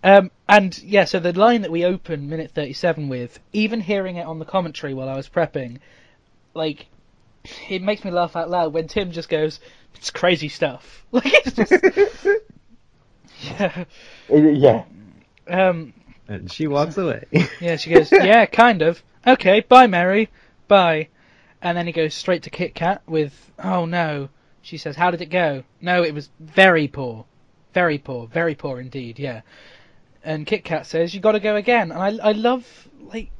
Um, 0.04 0.30
and 0.48 0.76
yeah, 0.82 1.04
so 1.04 1.18
the 1.20 1.32
line 1.32 1.62
that 1.62 1.70
we 1.70 1.84
open 1.84 2.28
minute 2.28 2.50
37 2.52 3.08
with, 3.08 3.38
even 3.52 3.80
hearing 3.80 4.16
it 4.16 4.26
on 4.26 4.38
the 4.38 4.44
commentary 4.44 4.94
while 4.94 5.08
I 5.08 5.16
was 5.16 5.28
prepping, 5.28 5.78
like, 6.54 6.86
it 7.68 7.82
makes 7.82 8.04
me 8.04 8.10
laugh 8.10 8.36
out 8.36 8.50
loud 8.50 8.72
when 8.72 8.86
Tim 8.88 9.10
just 9.12 9.28
goes, 9.28 9.58
it's 9.94 10.10
crazy 10.10 10.48
stuff. 10.48 11.04
Like, 11.12 11.24
it's 11.46 11.52
just. 11.52 11.72
yeah. 13.42 13.84
Yeah. 14.28 14.84
Um, 15.48 15.92
And 16.28 16.50
she 16.50 16.66
walks 16.66 16.96
away. 16.98 17.24
yeah, 17.60 17.76
she 17.76 17.90
goes, 17.90 18.10
yeah, 18.12 18.46
kind 18.46 18.82
of. 18.82 19.02
Okay, 19.26 19.60
bye, 19.60 19.86
Mary. 19.86 20.28
Bye. 20.68 21.08
And 21.62 21.76
then 21.76 21.86
he 21.86 21.92
goes 21.92 22.14
straight 22.14 22.42
to 22.44 22.50
Kit 22.50 22.74
Kat 22.74 23.02
with, 23.06 23.50
oh 23.62 23.86
no. 23.86 24.28
She 24.62 24.78
says, 24.78 24.96
how 24.96 25.10
did 25.10 25.22
it 25.22 25.26
go? 25.26 25.62
No, 25.80 26.02
it 26.02 26.12
was 26.14 26.28
very 26.40 26.88
poor. 26.88 27.24
Very 27.72 27.98
poor. 27.98 28.26
Very 28.26 28.54
poor 28.54 28.80
indeed, 28.80 29.18
yeah. 29.18 29.42
And 30.24 30.46
Kit 30.46 30.64
Kat 30.64 30.86
says, 30.86 31.14
you 31.14 31.20
gotta 31.20 31.40
go 31.40 31.56
again. 31.56 31.92
And 31.92 32.20
I, 32.20 32.28
I 32.28 32.32
love, 32.32 32.66
like, 33.00 33.30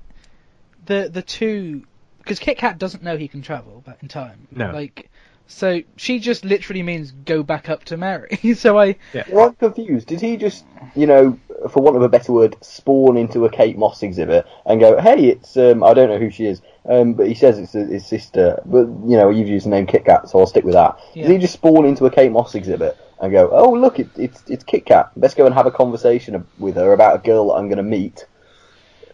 the, 0.86 1.10
the 1.12 1.22
two, 1.22 1.84
because 2.18 2.38
Kit 2.38 2.58
Kat 2.58 2.78
doesn't 2.78 3.02
know 3.02 3.16
he 3.16 3.28
can 3.28 3.42
travel 3.42 3.82
back 3.84 4.02
in 4.02 4.08
time. 4.08 4.46
No. 4.52 4.70
Like, 4.70 5.10
so 5.48 5.82
she 5.96 6.18
just 6.18 6.44
literally 6.44 6.82
means 6.82 7.10
go 7.10 7.42
back 7.42 7.68
up 7.68 7.84
to 7.84 7.96
Mary. 7.96 8.38
so 8.54 8.78
I, 8.78 8.96
Well, 9.30 9.48
I'm 9.48 9.54
confused. 9.54 10.08
Did 10.08 10.20
he 10.20 10.36
just, 10.36 10.64
you 10.94 11.06
know, 11.06 11.38
for 11.68 11.82
want 11.82 11.96
of 11.96 12.02
a 12.02 12.08
better 12.08 12.32
word, 12.32 12.56
spawn 12.60 13.16
into 13.16 13.44
a 13.44 13.50
Kate 13.50 13.76
Moss 13.76 14.02
exhibit 14.02 14.46
and 14.64 14.80
go, 14.80 15.00
"Hey, 15.00 15.26
it's 15.26 15.56
um, 15.56 15.82
I 15.82 15.94
don't 15.94 16.08
know 16.08 16.18
who 16.18 16.30
she 16.30 16.46
is, 16.46 16.62
um, 16.88 17.14
but 17.14 17.28
he 17.28 17.34
says 17.34 17.58
it's 17.58 17.72
his 17.72 18.06
sister, 18.06 18.62
but 18.64 18.86
you 18.86 19.16
know, 19.16 19.30
you've 19.30 19.48
used 19.48 19.66
the 19.66 19.70
name 19.70 19.86
Kit 19.86 20.04
Kat, 20.04 20.28
so 20.28 20.38
I'll 20.38 20.46
stick 20.46 20.64
with 20.64 20.74
that." 20.74 20.98
Yeah. 21.14 21.26
Did 21.26 21.32
he 21.32 21.38
just 21.38 21.54
spawn 21.54 21.84
into 21.84 22.06
a 22.06 22.10
Kate 22.10 22.32
Moss 22.32 22.54
exhibit 22.54 22.96
and 23.20 23.32
go, 23.32 23.50
"Oh, 23.50 23.72
look, 23.72 23.98
it, 23.98 24.08
it's 24.16 24.42
it's 24.48 24.64
Kit 24.64 24.86
Kat. 24.86 25.10
Let's 25.16 25.34
go 25.34 25.46
and 25.46 25.54
have 25.54 25.66
a 25.66 25.70
conversation 25.70 26.46
with 26.58 26.76
her 26.76 26.92
about 26.92 27.16
a 27.16 27.18
girl 27.18 27.48
that 27.48 27.54
I'm 27.54 27.68
going 27.68 27.78
to 27.78 27.82
meet." 27.82 28.26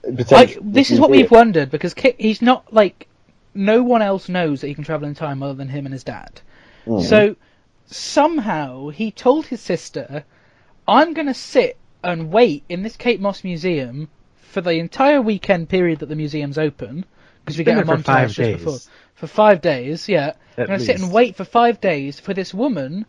Potentially- 0.03 0.59
this 0.63 0.91
is 0.91 0.99
what 0.99 1.11
we've 1.11 1.31
wondered 1.31 1.71
because 1.71 1.95
Kit, 1.95 2.17
he's 2.19 2.43
not 2.43 2.73
like 2.73 3.09
no 3.55 3.83
one 3.83 4.03
else 4.03 4.29
knows 4.29 4.61
that 4.61 4.69
he 4.69 4.75
can 4.75 4.85
travel 4.85 5.07
in 5.07 5.15
time 5.15 5.43
other 5.43 5.55
than 5.55 5.69
him 5.69 5.87
and 5.87 5.93
his 5.93 6.05
dad. 6.05 6.41
Mm. 6.87 7.03
So 7.03 7.37
somehow 7.87 8.89
he 8.89 9.11
told 9.11 9.47
his 9.47 9.61
sister, 9.61 10.25
"I'm 10.89 11.15
going 11.15 11.29
to 11.29 11.35
sit 11.35 11.77
and 12.03 12.31
wait 12.31 12.65
in 12.69 12.83
this 12.83 12.97
Kate 12.97 13.21
Moss 13.21 13.45
museum 13.45 14.09
for 14.37 14.61
the 14.61 14.75
entire 14.75 15.21
weekend 15.23 15.69
period 15.69 16.01
that 16.01 16.09
the 16.09 16.17
museum's 16.17 16.59
open 16.59 17.05
because 17.45 17.59
we 17.59 17.65
Been 17.65 17.77
get 17.77 17.85
a 17.85 17.87
there 17.87 17.97
for 17.97 18.03
montage 18.03 18.05
five 18.05 18.29
just 18.29 18.37
days. 18.39 18.57
before 18.57 18.79
for 19.15 19.27
five 19.27 19.61
days. 19.61 20.09
Yeah, 20.09 20.33
I'm 20.57 20.63
At 20.63 20.67
going 20.69 20.79
to 20.79 20.85
sit 20.85 21.01
and 21.01 21.13
wait 21.13 21.37
for 21.37 21.45
five 21.45 21.81
days 21.81 22.21
for 22.21 22.35
this 22.35 22.53
woman 22.53 23.07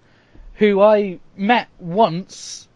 who 0.56 0.82
I 0.82 1.20
met 1.36 1.68
once." 1.80 2.68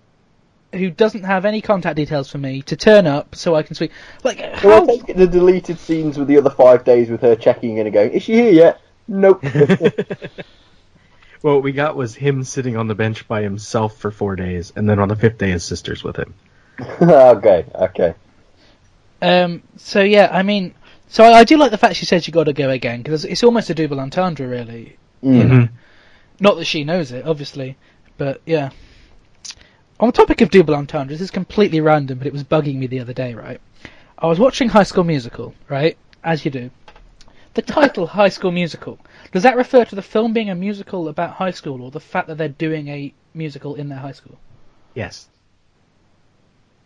Who 0.74 0.92
doesn't 0.92 1.24
have 1.24 1.46
any 1.46 1.62
contact 1.62 1.96
details 1.96 2.30
for 2.30 2.40
me 2.40 2.62
to 2.64 2.76
turn 2.76 3.08
up 3.08 3.36
so 3.36 3.56
I 3.56 3.64
can 3.64 3.74
speak? 3.74 3.92
Like, 4.26 4.38
So 4.62 4.70
I 4.70 4.74
how 4.74 4.86
take 4.86 5.16
the 5.16 5.26
deleted 5.26 5.80
scenes 5.80 6.18
with 6.18 6.28
the 6.28 6.38
other 6.38 6.50
five 6.50 6.84
days 6.84 7.10
with 7.10 7.22
her 7.22 7.38
checking 7.38 7.78
in 7.78 7.88
and 7.88 7.94
going, 7.94 8.12
"Is 8.12 8.24
she 8.24 8.34
here 8.34 8.52
yet?" 8.52 8.82
Nope. 9.08 9.42
well, 11.42 11.56
what 11.56 11.64
we 11.64 11.72
got 11.72 11.96
was 11.96 12.16
him 12.16 12.44
sitting 12.44 12.78
on 12.78 12.88
the 12.88 12.96
bench 12.96 13.28
by 13.28 13.42
himself 13.42 13.98
for 13.98 14.12
four 14.12 14.36
days, 14.36 14.74
and 14.76 14.90
then 14.90 15.00
on 15.00 15.08
the 15.08 15.16
fifth 15.16 15.38
day, 15.38 15.52
his 15.52 15.64
sister's 15.64 16.04
with 16.04 16.16
him. 16.18 16.34
okay, 17.02 17.66
okay. 17.76 18.14
Um, 19.22 19.64
so 19.78 20.02
yeah, 20.02 20.30
I 20.32 20.44
mean, 20.44 20.74
so 21.08 21.24
I, 21.24 21.40
I 21.40 21.44
do 21.44 21.58
like 21.58 21.72
the 21.72 21.78
fact 21.78 21.96
she 21.96 22.06
said 22.06 22.26
you 22.28 22.34
got 22.34 22.46
to 22.46 22.54
go 22.54 22.70
again 22.70 23.02
because 23.02 23.26
it's 23.26 23.44
almost 23.44 23.70
a 23.70 23.76
double 23.76 24.00
entendre, 24.00 24.48
really. 24.48 24.98
Mm. 25.24 25.42
Mhm. 25.44 25.70
Not 26.40 26.58
that 26.58 26.66
she 26.66 26.84
knows 26.84 27.12
it, 27.12 27.26
obviously, 27.26 27.78
but 28.18 28.42
yeah. 28.46 28.70
On 30.00 30.10
the 30.10 30.14
topic 30.14 30.42
of 30.42 30.52
double 30.52 30.76
entendres, 30.76 31.18
this 31.18 31.26
is 31.26 31.32
completely 31.32 31.82
random, 31.82 32.20
but 32.20 32.28
it 32.28 32.34
was 32.34 32.44
bugging 32.44 32.76
me 32.76 32.86
the 32.86 33.00
other 33.00 33.14
day. 33.14 33.34
Right, 33.34 33.60
I 34.18 34.28
was 34.28 34.40
watching 34.40 34.70
High 34.70 34.84
School 34.84 35.04
Musical, 35.04 35.56
right, 35.70 35.98
as 36.24 36.46
you 36.46 36.52
do. 36.52 36.70
The 37.58 37.64
title 37.64 38.06
High 38.06 38.30
School 38.30 38.52
Musical 38.52 39.00
does 39.32 39.42
that 39.42 39.58
refer 39.58 39.84
to 39.84 39.96
the 39.96 40.04
film 40.04 40.32
being 40.32 40.52
a 40.52 40.54
musical 40.54 41.08
about 41.08 41.32
high 41.32 41.50
school, 41.50 41.82
or 41.82 41.90
the 41.90 42.00
fact 42.00 42.28
that 42.28 42.38
they're 42.38 42.50
doing 42.50 42.88
a 42.88 43.12
musical 43.34 43.74
in 43.74 43.90
their 43.90 43.98
high 43.98 44.12
school? 44.12 44.38
Yes. 44.94 45.28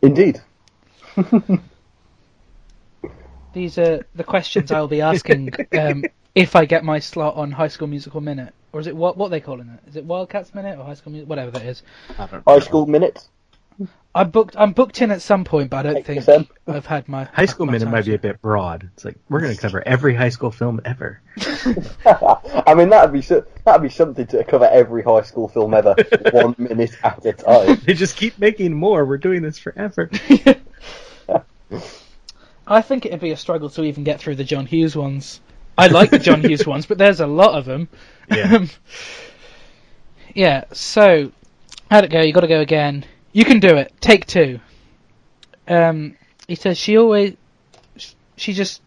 Indeed. 0.02 0.40
These 3.54 3.78
are 3.80 4.06
the 4.16 4.24
questions 4.24 4.72
I'll 4.72 4.88
be 4.88 5.02
asking 5.02 5.54
um, 5.78 6.06
if 6.36 6.56
I 6.56 6.64
get 6.64 6.86
my 6.86 7.00
slot 7.00 7.36
on 7.36 7.52
High 7.52 7.68
School 7.68 7.90
Musical 7.90 8.22
Minute, 8.22 8.54
or 8.72 8.80
is 8.80 8.88
it 8.88 8.96
what 8.96 9.18
what 9.18 9.30
they 9.30 9.42
calling 9.42 9.68
it? 9.68 9.90
Is 9.90 9.98
it 9.98 10.06
Wildcats 10.06 10.56
Minute 10.56 10.80
or 10.80 10.86
High 10.86 10.94
School 10.94 11.12
Musical? 11.12 11.32
Whatever 11.32 11.52
that 11.52 11.66
is. 11.66 11.84
High. 12.16 12.60
School 12.60 12.86
minutes. 12.86 13.28
I 14.14 14.26
booked. 14.26 14.58
I'm 14.58 14.74
booked 14.74 15.02
in 15.02 15.10
at 15.12 15.22
some 15.22 15.46
point, 15.46 15.70
but 15.70 15.86
I 15.86 15.94
don't 15.94 16.06
think 16.06 16.28
I've 16.68 16.86
had 16.86 17.08
my 17.08 17.24
High 17.26 17.46
School 17.46 17.66
my 17.66 17.74
Minute 17.74 17.86
time 17.86 17.94
might 17.94 18.06
be 18.06 18.14
a 18.14 18.20
bit 18.20 18.42
broad. 18.42 18.90
It's 18.94 19.06
like 19.06 19.16
we're 19.30 19.40
going 19.40 19.56
to 19.56 19.62
cover 19.62 19.82
every 19.88 20.14
high 20.14 20.30
school 20.30 20.52
film 20.52 20.82
ever. 20.84 21.22
I 22.06 22.74
mean, 22.76 22.90
that'd 22.90 23.14
be 23.14 23.22
so, 23.22 23.46
that'd 23.64 23.82
be 23.82 23.88
something 23.88 24.28
to 24.28 24.44
cover 24.44 24.66
every 24.66 25.02
high 25.02 25.22
school 25.22 25.48
film 25.48 25.74
ever, 25.74 25.96
one 26.32 26.56
minute 26.58 26.98
at 27.04 27.26
a 27.26 27.32
time. 27.32 27.82
They 27.86 27.94
just 27.94 28.18
keep 28.18 28.38
making 28.38 28.74
more. 28.74 29.06
We're 29.06 29.18
doing 29.18 29.44
this 29.44 29.58
forever. 29.58 30.10
I 32.68 32.82
think 32.82 33.06
it'd 33.06 33.22
be 33.22 33.32
a 33.32 33.38
struggle 33.38 33.70
to 33.72 33.84
even 33.84 34.04
get 34.04 34.20
through 34.20 34.36
the 34.36 34.44
John 34.44 34.66
Hughes 34.66 34.94
ones. 34.96 35.40
I 35.78 35.88
like 35.88 36.10
the 36.10 36.20
John 36.20 36.42
Hughes 36.42 36.68
ones, 36.68 36.86
but 36.86 36.98
there's 36.98 37.22
a 37.22 37.28
lot 37.28 37.58
of 37.58 37.64
them. 37.64 37.88
Yeah. 38.30 38.66
yeah. 40.36 40.66
So, 40.74 41.32
how'd 41.90 42.04
it 42.04 42.12
go? 42.12 42.22
You 42.22 42.34
got 42.34 42.42
to 42.42 42.48
go 42.48 42.60
again. 42.60 43.06
You 43.34 43.46
can 43.46 43.60
do 43.60 43.78
it. 43.78 43.94
Take 44.02 44.26
two. 44.26 44.60
Um, 45.68 46.18
he 46.48 46.56
says 46.56 46.78
she 46.78 46.98
always, 46.98 47.36
she 48.36 48.54
just, 48.54 48.82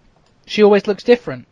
she 0.46 0.62
always 0.62 0.87
looks 0.87 1.02
different. 1.02 1.46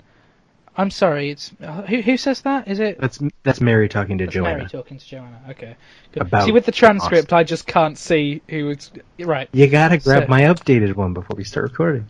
I'm 0.75 0.91
sorry. 0.91 1.31
It's 1.31 1.53
who 1.89 2.01
who 2.01 2.17
says 2.17 2.41
that? 2.43 2.67
Is 2.67 2.81
it? 2.81 2.99
That's 2.99 3.19
that's 3.43 3.61
Mary 3.61 3.91
talking 3.91 4.17
to 4.19 4.25
That's 4.25 4.35
Joanna. 4.35 4.57
Mary 4.59 4.71
talking 4.71 4.97
to 4.99 5.07
Joanna. 5.07 5.39
Okay. 5.51 5.77
Good. 6.13 6.23
About 6.23 6.47
See, 6.47 6.53
with 6.53 6.65
the 6.65 6.73
transcript, 6.73 7.31
I 7.33 7.45
just 7.45 7.67
can't 7.67 7.99
see 7.99 8.41
who 8.49 8.71
it's. 8.71 8.91
Right. 9.21 9.51
You 9.53 9.67
gotta 9.67 9.99
grab 9.99 10.23
So- 10.25 10.29
my 10.31 10.43
updated 10.43 10.97
one 10.97 11.13
before 11.13 11.37
we 11.37 11.45
start 11.45 11.71
recording. 11.71 12.07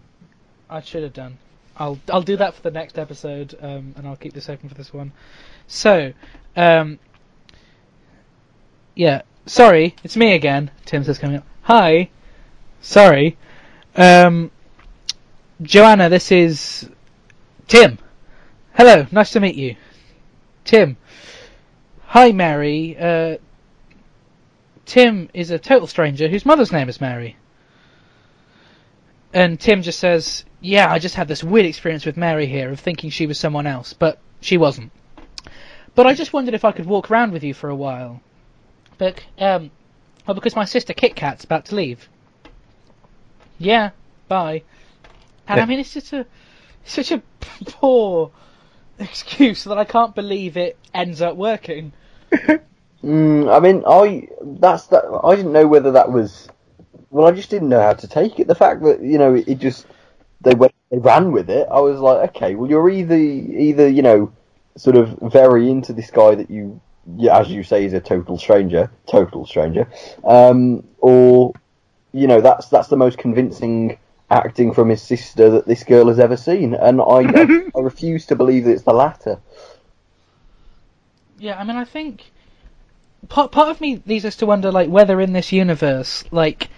I 0.71 0.81
should 0.81 1.03
have 1.03 1.13
done. 1.13 1.39
I'll 1.77 1.99
I'll 2.09 2.23
do 2.23 2.37
that 2.37 2.55
for 2.55 2.63
the 2.63 2.71
next 2.71 3.01
episode, 3.01 3.57
um, 3.61 3.95
and 3.97 4.07
I'll 4.07 4.15
keep 4.17 4.33
this 4.33 4.49
open 4.49 4.69
for 4.69 4.77
this 4.77 4.93
one. 4.95 5.11
So, 5.67 6.13
um, 6.55 7.01
yeah. 8.95 9.23
Sorry, 9.47 9.97
it's 10.05 10.17
me 10.17 10.35
again. 10.35 10.71
Tim 10.85 11.03
says 11.03 11.19
coming 11.19 11.37
up. 11.37 11.47
Hi. 11.63 12.11
Sorry. 12.81 13.37
Um, 13.97 14.51
Joanna, 15.61 16.09
this 16.09 16.31
is 16.31 16.89
Tim. 17.67 17.99
Hello, 18.75 19.07
nice 19.11 19.31
to 19.33 19.41
meet 19.41 19.57
you. 19.57 19.77
Tim. 20.65 20.97
Hi, 22.07 22.33
Mary. 22.33 22.97
Uh, 22.99 23.39
Tim 24.87 25.29
is 25.35 25.51
a 25.51 25.59
total 25.59 25.87
stranger 25.87 26.29
whose 26.29 26.47
mother's 26.47 26.73
name 26.73 26.89
is 26.89 27.01
Mary. 27.01 27.37
And 29.33 29.59
Tim 29.59 29.83
just 29.83 29.99
says, 29.99 30.45
"Yeah, 30.61 30.91
I 30.91 30.99
just 30.99 31.15
had 31.15 31.29
this 31.29 31.43
weird 31.43 31.67
experience 31.67 32.05
with 32.05 32.17
Mary 32.17 32.47
here 32.47 32.71
of 32.71 32.81
thinking 32.81 33.11
she 33.11 33.27
was 33.27 33.39
someone 33.39 33.67
else, 33.67 33.93
but 33.93 34.19
she 34.41 34.57
wasn't. 34.57 34.93
But 35.95 36.07
I 36.07 36.15
just 36.15 36.33
wondered 36.33 36.55
if 36.55 36.65
I 36.65 36.73
could 36.73 36.87
walk 36.87 37.11
around 37.11 37.33
with 37.33 37.43
you 37.43 37.55
for 37.55 37.71
a 37.71 37.75
while. 37.77 38.21
But 39.03 39.21
um, 39.37 39.73
well, 40.29 40.37
because 40.37 40.55
my 40.55 40.65
sister 40.65 40.93
Kit 40.93 41.17
Kat's 41.17 41.43
about 41.43 41.65
to 41.67 41.75
leave. 41.75 42.09
Yeah, 43.59 43.91
bye. 44.29 44.63
And 45.49 45.61
I 45.61 45.67
mean, 45.67 45.81
it's 45.81 45.93
just 45.93 46.13
a 46.13 46.25
such 46.85 47.11
a 47.11 47.21
poor 47.67 48.31
excuse 49.01 49.65
that 49.65 49.77
I 49.77 49.85
can't 49.85 50.15
believe 50.15 50.57
it 50.57 50.79
ends 50.95 51.21
up 51.21 51.37
working. 51.37 51.93
Mm, 53.03 53.53
I 53.53 53.59
mean, 53.59 53.83
I 53.85 54.29
that's 54.61 54.87
that. 54.87 55.03
I 55.25 55.35
didn't 55.35 55.51
know 55.51 55.67
whether 55.67 55.91
that 55.91 56.13
was. 56.13 56.49
Well, 57.11 57.27
I 57.27 57.33
just 57.33 57.51
didn't 57.51 57.71
know 57.71 57.83
how 57.83 57.95
to 57.95 58.07
take 58.07 58.39
it. 58.39 58.47
The 58.47 58.55
fact 58.55 58.85
that 58.85 59.03
you 59.03 59.19
know 59.19 59.35
it 59.35 59.59
just 59.59 59.89
they 60.41 60.55
went 60.55 60.73
they 60.93 60.99
ran 60.99 61.33
with 61.33 61.51
it. 61.51 61.67
I 61.69 61.81
was 61.81 61.99
like, 61.99 62.37
okay, 62.37 62.55
well, 62.55 62.71
you're 62.71 62.89
either 62.89 63.17
either 63.17 63.89
you 63.89 64.03
know 64.03 64.33
sort 64.77 64.95
of 64.95 65.19
very 65.21 65.69
into 65.69 65.93
this 65.93 66.13
guy 66.13 66.37
that 66.37 66.49
you, 66.49 66.81
yeah, 67.17 67.39
as 67.39 67.49
you 67.49 67.63
say, 67.63 67.85
is 67.85 67.93
a 67.93 68.01
total 68.01 68.39
stranger, 68.39 68.91
total 69.07 69.47
stranger, 69.47 69.89
um, 70.25 70.85
or 70.99 71.53
you 72.13 72.27
know 72.27 72.41
that's 72.41 72.69
that's 72.69 72.89
the 72.89 72.97
most 72.97 73.19
convincing 73.19 73.99
acting 74.31 74.73
from 74.73 74.89
his 74.89 75.03
sister 75.03 75.51
that 75.51 75.67
this 75.67 75.85
girl 75.85 76.09
has 76.09 76.19
ever 76.19 76.37
seen, 76.37 76.75
and 76.75 77.01
I 77.01 77.05
I, 77.05 77.63
I 77.77 77.81
refuse 77.81 78.27
to 78.27 78.37
believe 78.37 78.65
that 78.65 78.73
it's 78.73 78.83
the 78.83 78.95
latter. 78.95 79.41
Yeah, 81.39 81.59
I 81.59 81.65
mean, 81.65 81.77
I 81.77 81.85
think 81.85 82.31
part 83.29 83.51
part 83.51 83.69
of 83.69 83.81
me 83.81 84.03
leads 84.07 84.25
us 84.25 84.37
to 84.37 84.47
wonder, 84.47 84.71
like, 84.71 84.89
whether 84.89 85.21
in 85.21 85.33
this 85.33 85.53
universe, 85.53 86.25
like, 86.31 86.69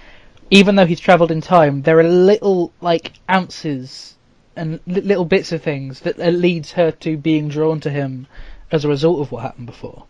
even 0.51 0.77
though 0.77 0.87
he's 0.87 1.01
travelled 1.01 1.31
in 1.31 1.41
time, 1.41 1.83
there 1.83 1.99
are 1.99 2.05
little 2.05 2.73
like 2.81 3.13
ounces 3.29 4.17
and 4.57 4.81
li- 4.87 5.01
little 5.01 5.25
bits 5.25 5.53
of 5.53 5.63
things 5.63 6.01
that 6.01 6.19
uh, 6.19 6.29
leads 6.31 6.73
her 6.73 6.91
to 6.91 7.17
being 7.17 7.49
drawn 7.49 7.81
to 7.81 7.91
him 7.91 8.27
as 8.71 8.85
a 8.85 8.89
result 8.89 9.21
of 9.21 9.33
what 9.33 9.43
happened 9.43 9.67
before. 9.67 10.07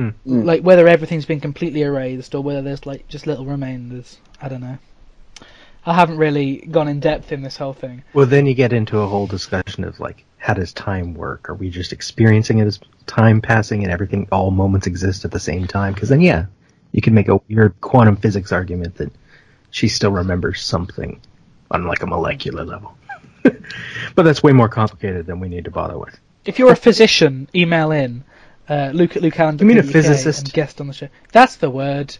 Mm. 0.00 0.44
Like 0.44 0.62
whether 0.62 0.88
everything's 0.88 1.26
been 1.26 1.40
completely 1.40 1.82
erased 1.82 2.34
or 2.34 2.42
whether 2.42 2.62
there's 2.62 2.86
like 2.86 3.08
just 3.08 3.26
little 3.26 3.44
remainders. 3.44 4.18
I 4.40 4.48
don't 4.48 4.60
know. 4.60 4.78
I 5.84 5.94
haven't 5.94 6.18
really 6.18 6.58
gone 6.58 6.88
in 6.88 7.00
depth 7.00 7.32
in 7.32 7.42
this 7.42 7.56
whole 7.56 7.72
thing. 7.72 8.04
Well, 8.12 8.26
then 8.26 8.46
you 8.46 8.54
get 8.54 8.72
into 8.72 8.98
a 8.98 9.06
whole 9.06 9.26
discussion 9.26 9.84
of 9.84 9.98
like, 9.98 10.24
how 10.36 10.54
does 10.54 10.72
time 10.72 11.14
work? 11.14 11.48
Are 11.48 11.54
we 11.54 11.70
just 11.70 11.92
experiencing 11.92 12.58
it 12.58 12.66
as 12.66 12.80
time 13.06 13.40
passing 13.40 13.82
and 13.82 13.92
everything, 13.92 14.28
all 14.30 14.50
moments 14.50 14.86
exist 14.86 15.24
at 15.24 15.30
the 15.30 15.40
same 15.40 15.66
time? 15.66 15.94
Because 15.94 16.10
then, 16.10 16.20
yeah, 16.20 16.46
you 16.92 17.00
can 17.00 17.14
make 17.14 17.28
a 17.28 17.40
weird 17.48 17.80
quantum 17.80 18.16
physics 18.16 18.52
argument 18.52 18.96
that 18.96 19.12
she 19.70 19.88
still 19.88 20.10
remembers 20.10 20.62
something 20.62 21.20
on 21.70 21.86
like 21.86 22.02
a 22.02 22.06
molecular 22.06 22.64
level. 22.64 22.96
but 23.42 24.22
that's 24.22 24.42
way 24.42 24.52
more 24.52 24.68
complicated 24.68 25.26
than 25.26 25.40
we 25.40 25.48
need 25.48 25.64
to 25.64 25.70
bother 25.70 25.96
with. 25.98 26.18
If 26.44 26.58
you're 26.58 26.72
a 26.72 26.76
physician, 26.76 27.48
email 27.54 27.90
in. 27.90 28.24
Uh, 28.70 28.92
Luke 28.94 29.16
at 29.16 29.22
Luke 29.22 29.38
Allen. 29.40 29.58
You 29.58 29.66
mean 29.66 29.78
a 29.78 29.80
UK 29.80 29.86
physicist? 29.88 30.52
Guest 30.54 30.80
on 30.80 30.86
the 30.86 30.92
show. 30.92 31.08
That's 31.32 31.56
the 31.56 31.68
word. 31.68 32.16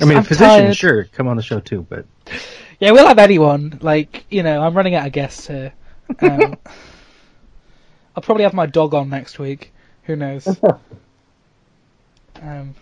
I 0.00 0.04
mean, 0.04 0.12
I'm 0.16 0.22
a 0.22 0.24
physician, 0.24 0.46
tired. 0.62 0.76
sure, 0.76 1.04
come 1.06 1.26
on 1.26 1.36
the 1.36 1.42
show 1.42 1.58
too, 1.58 1.84
but 1.88 2.06
Yeah, 2.80 2.92
we'll 2.92 3.06
have 3.08 3.18
anyone. 3.18 3.78
Like, 3.82 4.24
you 4.30 4.42
know, 4.42 4.62
I'm 4.62 4.74
running 4.74 4.94
out 4.94 5.06
of 5.06 5.12
guests 5.12 5.48
here. 5.48 5.72
Um, 6.20 6.56
I'll 8.16 8.22
probably 8.22 8.44
have 8.44 8.54
my 8.54 8.66
dog 8.66 8.94
on 8.94 9.10
next 9.10 9.38
week. 9.38 9.72
Who 10.04 10.16
knows? 10.16 10.46
um, 12.42 12.74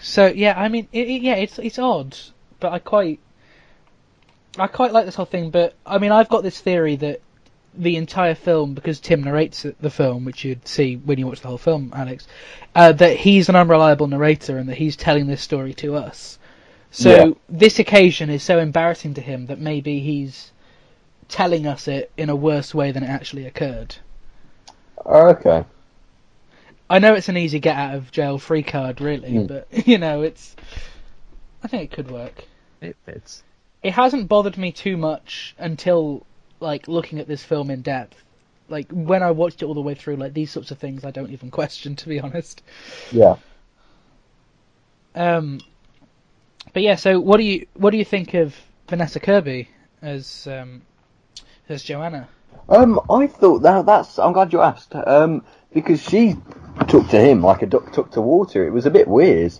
so 0.00 0.26
yeah, 0.26 0.54
I 0.58 0.68
mean, 0.68 0.88
it, 0.92 1.06
it- 1.08 1.22
yeah, 1.22 1.34
it's 1.36 1.58
it's 1.58 1.78
odd, 1.78 2.16
but 2.60 2.72
I 2.72 2.78
quite, 2.78 3.20
I 4.58 4.66
quite 4.66 4.92
like 4.92 5.04
this 5.04 5.14
whole 5.14 5.24
thing. 5.26 5.50
But 5.50 5.74
I 5.86 5.98
mean, 5.98 6.12
I've 6.12 6.28
got 6.28 6.42
this 6.42 6.60
theory 6.60 6.96
that 6.96 7.20
the 7.78 7.96
entire 7.96 8.34
film, 8.34 8.74
because 8.74 9.00
Tim 9.00 9.22
narrates 9.22 9.66
the 9.80 9.90
film, 9.90 10.24
which 10.24 10.44
you'd 10.44 10.66
see 10.66 10.96
when 10.96 11.18
you 11.18 11.26
watch 11.26 11.40
the 11.40 11.48
whole 11.48 11.58
film, 11.58 11.92
Alex, 11.94 12.26
uh, 12.74 12.92
that 12.92 13.16
he's 13.16 13.48
an 13.48 13.56
unreliable 13.56 14.06
narrator 14.06 14.58
and 14.58 14.68
that 14.68 14.76
he's 14.76 14.96
telling 14.96 15.26
this 15.26 15.40
story 15.42 15.74
to 15.74 15.94
us. 15.96 16.38
So 16.90 17.10
Yeah. 17.10 17.32
this 17.48 17.78
occasion 17.78 18.30
is 18.30 18.42
so 18.42 18.58
embarrassing 18.58 19.14
to 19.14 19.20
him 19.20 19.46
that 19.46 19.58
maybe 19.58 20.00
he's 20.00 20.52
telling 21.28 21.66
us 21.66 21.88
it 21.88 22.10
in 22.16 22.30
a 22.30 22.36
worse 22.36 22.74
way 22.74 22.92
than 22.92 23.02
it 23.02 23.08
actually 23.10 23.46
occurred. 23.46 23.96
Oh, 25.04 25.28
okay. 25.30 25.64
I 26.88 26.98
know 27.00 27.14
it's 27.14 27.28
an 27.28 27.36
easy 27.36 27.58
get 27.58 27.76
out 27.76 27.94
of 27.96 28.12
jail 28.12 28.38
free 28.38 28.62
card, 28.62 29.00
really, 29.00 29.32
Mm. 29.32 29.48
but 29.48 29.66
you 29.88 29.98
know, 29.98 30.22
it's. 30.22 30.54
I 31.62 31.68
think 31.68 31.82
it 31.82 31.90
could 31.96 32.10
work. 32.10 32.44
it 32.80 32.96
fits. 33.04 33.42
It 33.82 33.92
hasn't 33.92 34.28
bothered 34.28 34.56
me 34.56 34.72
too 34.72 34.96
much 34.96 35.54
until 35.58 36.24
like 36.60 36.88
looking 36.88 37.18
at 37.18 37.28
this 37.28 37.42
film 37.42 37.70
in 37.70 37.82
depth. 37.82 38.22
Like 38.68 38.90
when 38.90 39.22
I 39.22 39.30
watched 39.30 39.62
it 39.62 39.66
all 39.66 39.74
the 39.74 39.80
way 39.80 39.94
through, 39.94 40.16
like 40.16 40.34
these 40.34 40.50
sorts 40.50 40.70
of 40.70 40.78
things, 40.78 41.04
I 41.04 41.10
don't 41.10 41.30
even 41.30 41.50
question, 41.60 41.96
to 41.96 42.08
be 42.08 42.20
honest. 42.20 42.62
Yeah. 43.12 43.36
Um, 45.14 45.60
but 46.72 46.82
yeah, 46.82 46.96
so 46.96 47.20
what 47.20 47.38
do 47.38 47.44
you 47.44 47.66
what 47.74 47.90
do 47.90 47.96
you 47.96 48.04
think 48.04 48.34
of 48.34 48.54
Vanessa 48.88 49.20
Kirby 49.20 49.68
as 50.02 50.46
um, 50.46 50.82
as 51.68 51.82
Joanna? 51.82 52.28
Um, 52.68 53.00
I 53.08 53.26
thought 53.26 53.60
that 53.60 53.86
that's. 53.86 54.18
I'm 54.18 54.32
glad 54.32 54.52
you 54.52 54.60
asked. 54.60 54.94
Um, 54.94 55.44
because 55.72 56.02
she 56.02 56.34
took 56.88 57.08
to 57.08 57.20
him 57.20 57.42
like 57.42 57.62
a 57.62 57.66
duck 57.66 57.92
took 57.92 58.10
to 58.12 58.20
water. 58.20 58.66
It 58.66 58.70
was 58.70 58.86
a 58.86 58.90
bit 58.90 59.08
weird. 59.08 59.52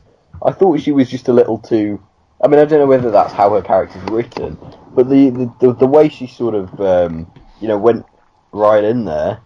I 0.43 0.53
thought 0.53 0.81
she 0.81 0.93
was 0.93 1.09
just 1.09 1.29
a 1.29 1.33
little 1.33 1.59
too. 1.59 2.03
I 2.43 2.49
mean, 2.49 2.61
I 2.61 2.65
don't 2.65 2.81
know 2.81 2.87
whether 2.87 3.11
that's 3.11 3.33
how 3.33 3.55
her 3.55 3.63
character's 3.63 4.03
written, 4.05 4.59
but 4.95 5.09
the 5.09 5.31
the, 5.31 5.55
the, 5.61 5.73
the 5.75 5.87
way 5.87 6.09
she 6.09 6.27
sort 6.27 6.55
of 6.55 6.81
um, 6.81 7.31
you 7.61 7.69
know 7.69 7.79
went 7.79 8.05
right 8.53 8.85
in 8.85 9.05
there. 9.05 9.41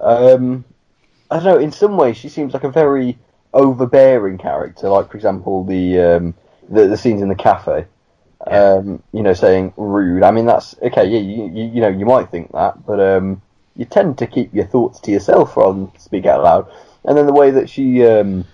Um, 0.00 0.64
I 1.30 1.36
don't 1.36 1.44
know. 1.44 1.58
In 1.58 1.72
some 1.72 1.96
ways, 1.96 2.16
she 2.16 2.28
seems 2.28 2.54
like 2.54 2.64
a 2.64 2.70
very 2.70 3.18
overbearing 3.52 4.38
character. 4.38 4.88
Like, 4.88 5.10
for 5.10 5.16
example, 5.16 5.64
the 5.64 6.00
um, 6.00 6.34
the, 6.68 6.86
the 6.86 6.96
scenes 6.96 7.22
in 7.22 7.28
the 7.28 7.34
cafe. 7.34 7.86
Um, 8.46 9.02
you 9.12 9.22
know, 9.22 9.34
saying 9.34 9.74
rude. 9.76 10.22
I 10.22 10.30
mean, 10.30 10.46
that's 10.46 10.74
okay. 10.80 11.04
Yeah, 11.04 11.18
you, 11.18 11.50
you 11.52 11.64
you 11.74 11.80
know 11.82 11.88
you 11.88 12.06
might 12.06 12.30
think 12.30 12.52
that, 12.52 12.86
but 12.86 12.98
um, 12.98 13.42
you 13.76 13.84
tend 13.84 14.16
to 14.18 14.26
keep 14.26 14.54
your 14.54 14.66
thoughts 14.66 14.98
to 15.00 15.10
yourself 15.10 15.56
rather 15.56 15.74
than 15.74 15.98
speak 15.98 16.24
out 16.24 16.42
loud. 16.42 16.72
And 17.04 17.16
then 17.16 17.26
the 17.26 17.32
way 17.32 17.50
that 17.50 17.68
she, 17.68 18.04
um, 18.06 18.46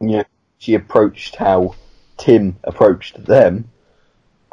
you 0.00 0.18
know, 0.18 0.24
she 0.58 0.74
approached 0.74 1.36
how 1.36 1.74
Tim 2.18 2.56
approached 2.64 3.24
them. 3.24 3.70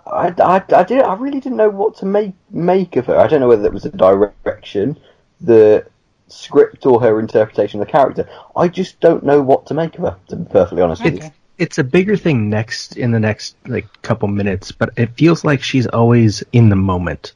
I, 0.08 0.34
I, 0.38 0.64
I, 0.76 0.84
did, 0.84 1.02
I 1.02 1.16
really 1.16 1.40
didn't 1.40 1.58
know 1.58 1.70
what 1.70 1.98
to 1.98 2.06
make 2.06 2.34
make 2.52 2.96
of 2.96 3.08
her. 3.08 3.18
I 3.18 3.28
don't 3.28 3.40
know 3.40 3.48
whether 3.48 3.66
it 3.66 3.74
was 3.74 3.84
the 3.84 3.90
direction, 3.90 5.00
the 5.42 5.88
script, 6.28 6.86
or 6.86 7.02
her 7.02 7.20
interpretation 7.20 7.82
of 7.82 7.88
the 7.88 7.92
character. 7.92 8.30
I 8.56 8.68
just 8.68 9.00
don't 9.00 9.24
know 9.24 9.42
what 9.42 9.66
to 9.68 9.74
make 9.74 9.96
of 9.98 10.02
her. 10.02 10.18
To 10.30 10.36
be 10.36 10.46
perfectly 10.46 10.82
honest 10.84 11.04
with 11.04 11.16
you. 11.24 11.32
It's 11.58 11.78
a 11.78 11.84
bigger 11.84 12.18
thing 12.18 12.50
next 12.50 12.98
in 12.98 13.12
the 13.12 13.20
next 13.20 13.56
like 13.66 13.88
couple 14.02 14.28
minutes, 14.28 14.72
but 14.72 14.92
it 14.98 15.16
feels 15.16 15.44
like 15.44 15.64
she's 15.64 15.88
always 15.88 16.44
in 16.52 16.70
the 16.70 16.76
moment. 16.76 17.34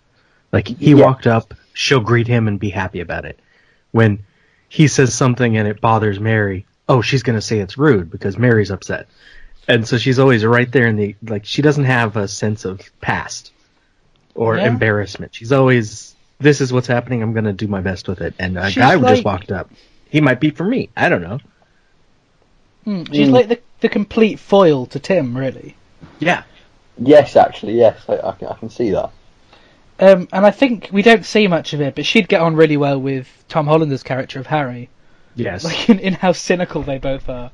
Like 0.51 0.67
he 0.67 0.91
Yeah. 0.93 1.05
walked 1.05 1.25
up, 1.25 1.53
she'll 1.73 2.01
greet 2.01 2.27
him 2.27 2.47
and 2.47 2.59
be 2.59 2.69
happy 2.69 2.99
about 2.99 3.25
it. 3.25 3.39
When 3.91 4.19
he 4.67 4.87
says 4.87 5.13
something 5.13 5.57
and 5.57 5.67
it 5.67 5.81
bothers 5.81 6.19
Mary, 6.19 6.65
oh, 6.87 7.01
she's 7.01 7.23
gonna 7.23 7.41
say 7.41 7.59
it's 7.59 7.77
rude 7.77 8.11
because 8.11 8.37
Mary's 8.37 8.71
upset. 8.71 9.07
And 9.69 9.87
so 9.87 9.97
she's 9.97 10.19
always 10.19 10.43
right 10.43 10.69
there 10.71 10.87
in 10.87 10.95
the 10.97 11.15
like 11.21 11.45
she 11.45 11.61
doesn't 11.61 11.85
have 11.85 12.17
a 12.17 12.27
sense 12.27 12.65
of 12.65 12.81
past 13.01 13.51
or 14.35 14.57
Yeah. 14.57 14.65
embarrassment. 14.67 15.35
She's 15.35 15.51
always 15.51 16.15
this 16.39 16.59
is 16.61 16.71
what's 16.73 16.87
happening, 16.87 17.21
I'm 17.21 17.33
gonna 17.33 17.53
do 17.53 17.67
my 17.67 17.81
best 17.81 18.07
with 18.07 18.19
it. 18.21 18.33
And 18.39 18.57
a 18.57 18.67
She's 18.69 18.77
guy 18.77 18.95
like- 18.95 19.15
just 19.15 19.25
walked 19.25 19.51
up. 19.51 19.69
He 20.09 20.21
might 20.21 20.39
be 20.39 20.49
for 20.49 20.63
me. 20.65 20.89
I 20.97 21.07
don't 21.09 21.21
know. 21.21 21.39
Hmm, 22.85 23.03
she's 23.11 23.27
Mm. 23.27 23.31
like 23.31 23.47
the 23.47 23.59
the 23.81 23.89
complete 23.89 24.39
foil 24.39 24.85
to 24.87 24.99
Tim, 24.99 25.37
really. 25.37 25.75
Yeah. 26.19 26.43
Yes, 26.97 27.35
actually, 27.37 27.77
yes, 27.77 27.97
I, 28.09 28.15
I, 28.19 28.31
can, 28.33 28.47
I 28.49 28.55
can 28.55 28.69
see 28.69 28.89
that. 28.89 29.11
Um, 30.01 30.27
and 30.33 30.45
I 30.45 30.51
think 30.51 30.89
we 30.91 31.01
don't 31.01 31.25
see 31.25 31.47
much 31.47 31.73
of 31.73 31.79
it, 31.81 31.95
but 31.95 32.05
she'd 32.05 32.27
get 32.27 32.41
on 32.41 32.55
really 32.57 32.75
well 32.75 32.99
with 32.99 33.27
Tom 33.47 33.67
Hollander's 33.67 34.03
character 34.03 34.39
of 34.39 34.47
Harry, 34.47 34.89
Yes. 35.35 35.63
like 35.63 35.89
in, 35.89 35.99
in 35.99 36.13
how 36.13 36.33
cynical 36.33 36.81
they 36.83 36.97
both 36.97 37.29
are. 37.29 37.51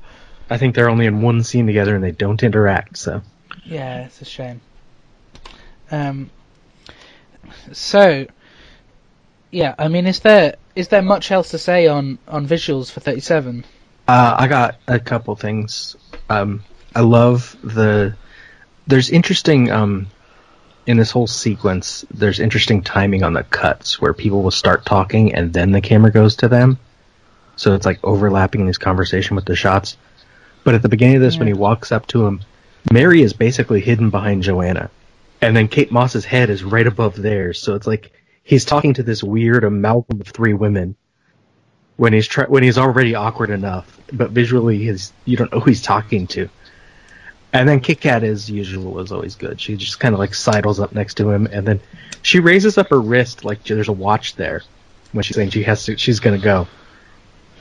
I 0.48 0.58
think 0.58 0.74
they're 0.74 0.88
only 0.88 1.06
in 1.06 1.22
one 1.22 1.42
scene 1.42 1.66
together 1.66 1.94
and 1.94 2.04
they 2.04 2.12
don't 2.12 2.42
interact, 2.42 2.98
so. 2.98 3.22
Yeah, 3.64 4.04
it's 4.04 4.22
a 4.22 4.24
shame. 4.24 4.60
Um, 5.90 6.30
so, 7.72 8.26
yeah, 9.50 9.74
I 9.78 9.88
mean, 9.88 10.06
is 10.06 10.20
there 10.20 10.56
is 10.74 10.88
there 10.88 11.02
much 11.02 11.30
else 11.30 11.50
to 11.50 11.58
say 11.58 11.86
on 11.86 12.18
on 12.28 12.46
visuals 12.46 12.90
for 12.90 13.00
thirty 13.00 13.20
seven? 13.20 13.64
Uh, 14.06 14.36
I 14.38 14.46
got 14.46 14.76
a 14.86 15.00
couple 15.00 15.34
things. 15.36 15.96
Um, 16.28 16.62
I 16.94 17.00
love 17.00 17.56
the. 17.62 18.14
There's 18.86 19.10
interesting. 19.10 19.70
Um, 19.70 20.08
in 20.86 20.96
this 20.96 21.10
whole 21.10 21.26
sequence, 21.26 22.04
there's 22.12 22.38
interesting 22.38 22.82
timing 22.82 23.24
on 23.24 23.32
the 23.32 23.42
cuts 23.42 24.00
where 24.00 24.14
people 24.14 24.42
will 24.42 24.52
start 24.52 24.84
talking 24.84 25.34
and 25.34 25.52
then 25.52 25.72
the 25.72 25.80
camera 25.80 26.12
goes 26.12 26.36
to 26.36 26.48
them. 26.48 26.78
So 27.56 27.74
it's 27.74 27.84
like 27.84 27.98
overlapping 28.04 28.60
in 28.60 28.66
this 28.68 28.78
conversation 28.78 29.34
with 29.34 29.46
the 29.46 29.56
shots. 29.56 29.96
But 30.66 30.74
at 30.74 30.82
the 30.82 30.88
beginning 30.88 31.14
of 31.14 31.22
this, 31.22 31.38
when 31.38 31.46
he 31.46 31.54
walks 31.54 31.92
up 31.92 32.08
to 32.08 32.26
him, 32.26 32.40
Mary 32.92 33.22
is 33.22 33.32
basically 33.32 33.80
hidden 33.80 34.10
behind 34.10 34.42
Joanna. 34.42 34.90
And 35.40 35.56
then 35.56 35.68
Kate 35.68 35.92
Moss's 35.92 36.24
head 36.24 36.50
is 36.50 36.64
right 36.64 36.88
above 36.88 37.14
theirs. 37.14 37.60
So 37.62 37.76
it's 37.76 37.86
like 37.86 38.10
he's 38.42 38.64
talking 38.64 38.92
to 38.94 39.04
this 39.04 39.22
weird 39.22 39.62
amalgam 39.62 40.20
of 40.20 40.26
three 40.26 40.54
women 40.54 40.96
when 41.98 42.12
he's 42.12 42.26
try- 42.26 42.46
when 42.46 42.64
he's 42.64 42.78
already 42.78 43.14
awkward 43.14 43.50
enough, 43.50 43.96
but 44.12 44.30
visually 44.32 44.78
he's 44.78 45.12
you 45.24 45.36
don't 45.36 45.52
know 45.52 45.60
who 45.60 45.70
he's 45.70 45.82
talking 45.82 46.26
to. 46.26 46.48
And 47.52 47.68
then 47.68 47.78
Kit 47.78 48.00
Kat, 48.00 48.24
as 48.24 48.50
usual, 48.50 48.98
is 48.98 49.12
always 49.12 49.36
good. 49.36 49.60
She 49.60 49.76
just 49.76 50.00
kind 50.00 50.14
of 50.14 50.18
like 50.18 50.34
sidles 50.34 50.80
up 50.80 50.92
next 50.92 51.14
to 51.18 51.30
him, 51.30 51.46
and 51.52 51.64
then 51.64 51.78
she 52.22 52.40
raises 52.40 52.76
up 52.76 52.88
her 52.88 53.00
wrist 53.00 53.44
like 53.44 53.62
there's 53.62 53.86
a 53.86 53.92
watch 53.92 54.34
there 54.34 54.62
when 55.12 55.22
she's 55.22 55.36
saying 55.36 55.50
she 55.50 55.62
has 55.62 55.84
to, 55.84 55.96
she's 55.96 56.18
gonna 56.18 56.38
go. 56.38 56.66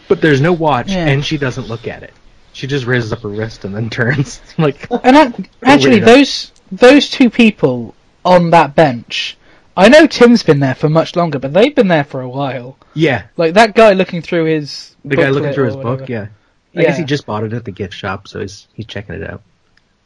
But 0.08 0.22
there's 0.22 0.42
no 0.42 0.54
watch, 0.54 0.90
Yeah. 0.90 1.06
and 1.06 1.24
she 1.24 1.38
doesn't 1.38 1.68
look 1.68 1.88
at 1.88 2.02
it. 2.02 2.12
She 2.56 2.68
just 2.68 2.86
raises 2.86 3.12
up 3.12 3.20
her 3.20 3.28
wrist 3.30 3.66
and 3.66 3.76
then 3.76 3.90
turns. 4.00 4.42
like, 4.58 4.88
And 5.04 5.18
ac- 5.36 5.50
actually, 5.64 6.00
those 6.00 6.52
those 6.72 7.10
two 7.10 7.30
people 7.30 7.94
on 8.24 8.50
that 8.52 8.74
bench, 8.76 9.38
I 9.76 9.90
know 9.90 10.08
Tim's 10.08 10.42
been 10.42 10.62
there 10.62 10.74
for 10.74 10.88
much 10.88 11.18
longer, 11.18 11.38
but 11.38 11.52
they've 11.54 11.76
been 11.76 11.90
there 11.90 12.06
for 12.06 12.22
a 12.22 12.30
while. 12.30 12.78
yeah, 12.94 13.24
Like 13.36 13.56
that 13.56 13.76
guy 13.76 13.92
looking 13.92 14.22
through 14.22 14.46
his 14.46 14.96
the 15.04 15.18
guy 15.18 15.30
looking 15.30 15.52
through 15.54 15.66
his 15.66 15.76
book. 15.76 16.08
Yeah, 16.08 16.28
I 16.76 16.82
guess 16.84 16.98
he 16.98 17.04
just 17.04 17.26
bought 17.26 17.44
it 17.44 17.52
at 17.52 17.66
the 17.66 17.72
gift 17.72 17.94
shop, 17.94 18.28
so 18.30 18.40
he's 18.40 18.68
he's 18.74 18.86
checking 18.86 19.16
it 19.16 19.30
out. 19.30 19.42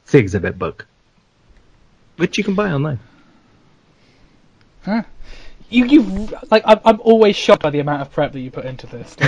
It's 0.03 0.11
the 0.13 0.17
exhibit 0.17 0.57
book, 0.57 0.87
which 2.17 2.37
you 2.39 2.43
can 2.43 2.55
buy 2.55 2.71
online. 2.71 2.99
Huh? 4.83 5.03
You, 5.71 5.85
you've 5.85 6.33
like 6.51 6.63
I'm, 6.65 6.79
I'm 6.83 6.99
always 7.01 7.35
shocked 7.35 7.61
by 7.63 7.69
the 7.69 7.79
amount 7.79 8.01
of 8.01 8.11
prep 8.11 8.31
that 8.33 8.39
you 8.39 8.49
put 8.49 8.65
into 8.65 8.87
this. 8.87 9.15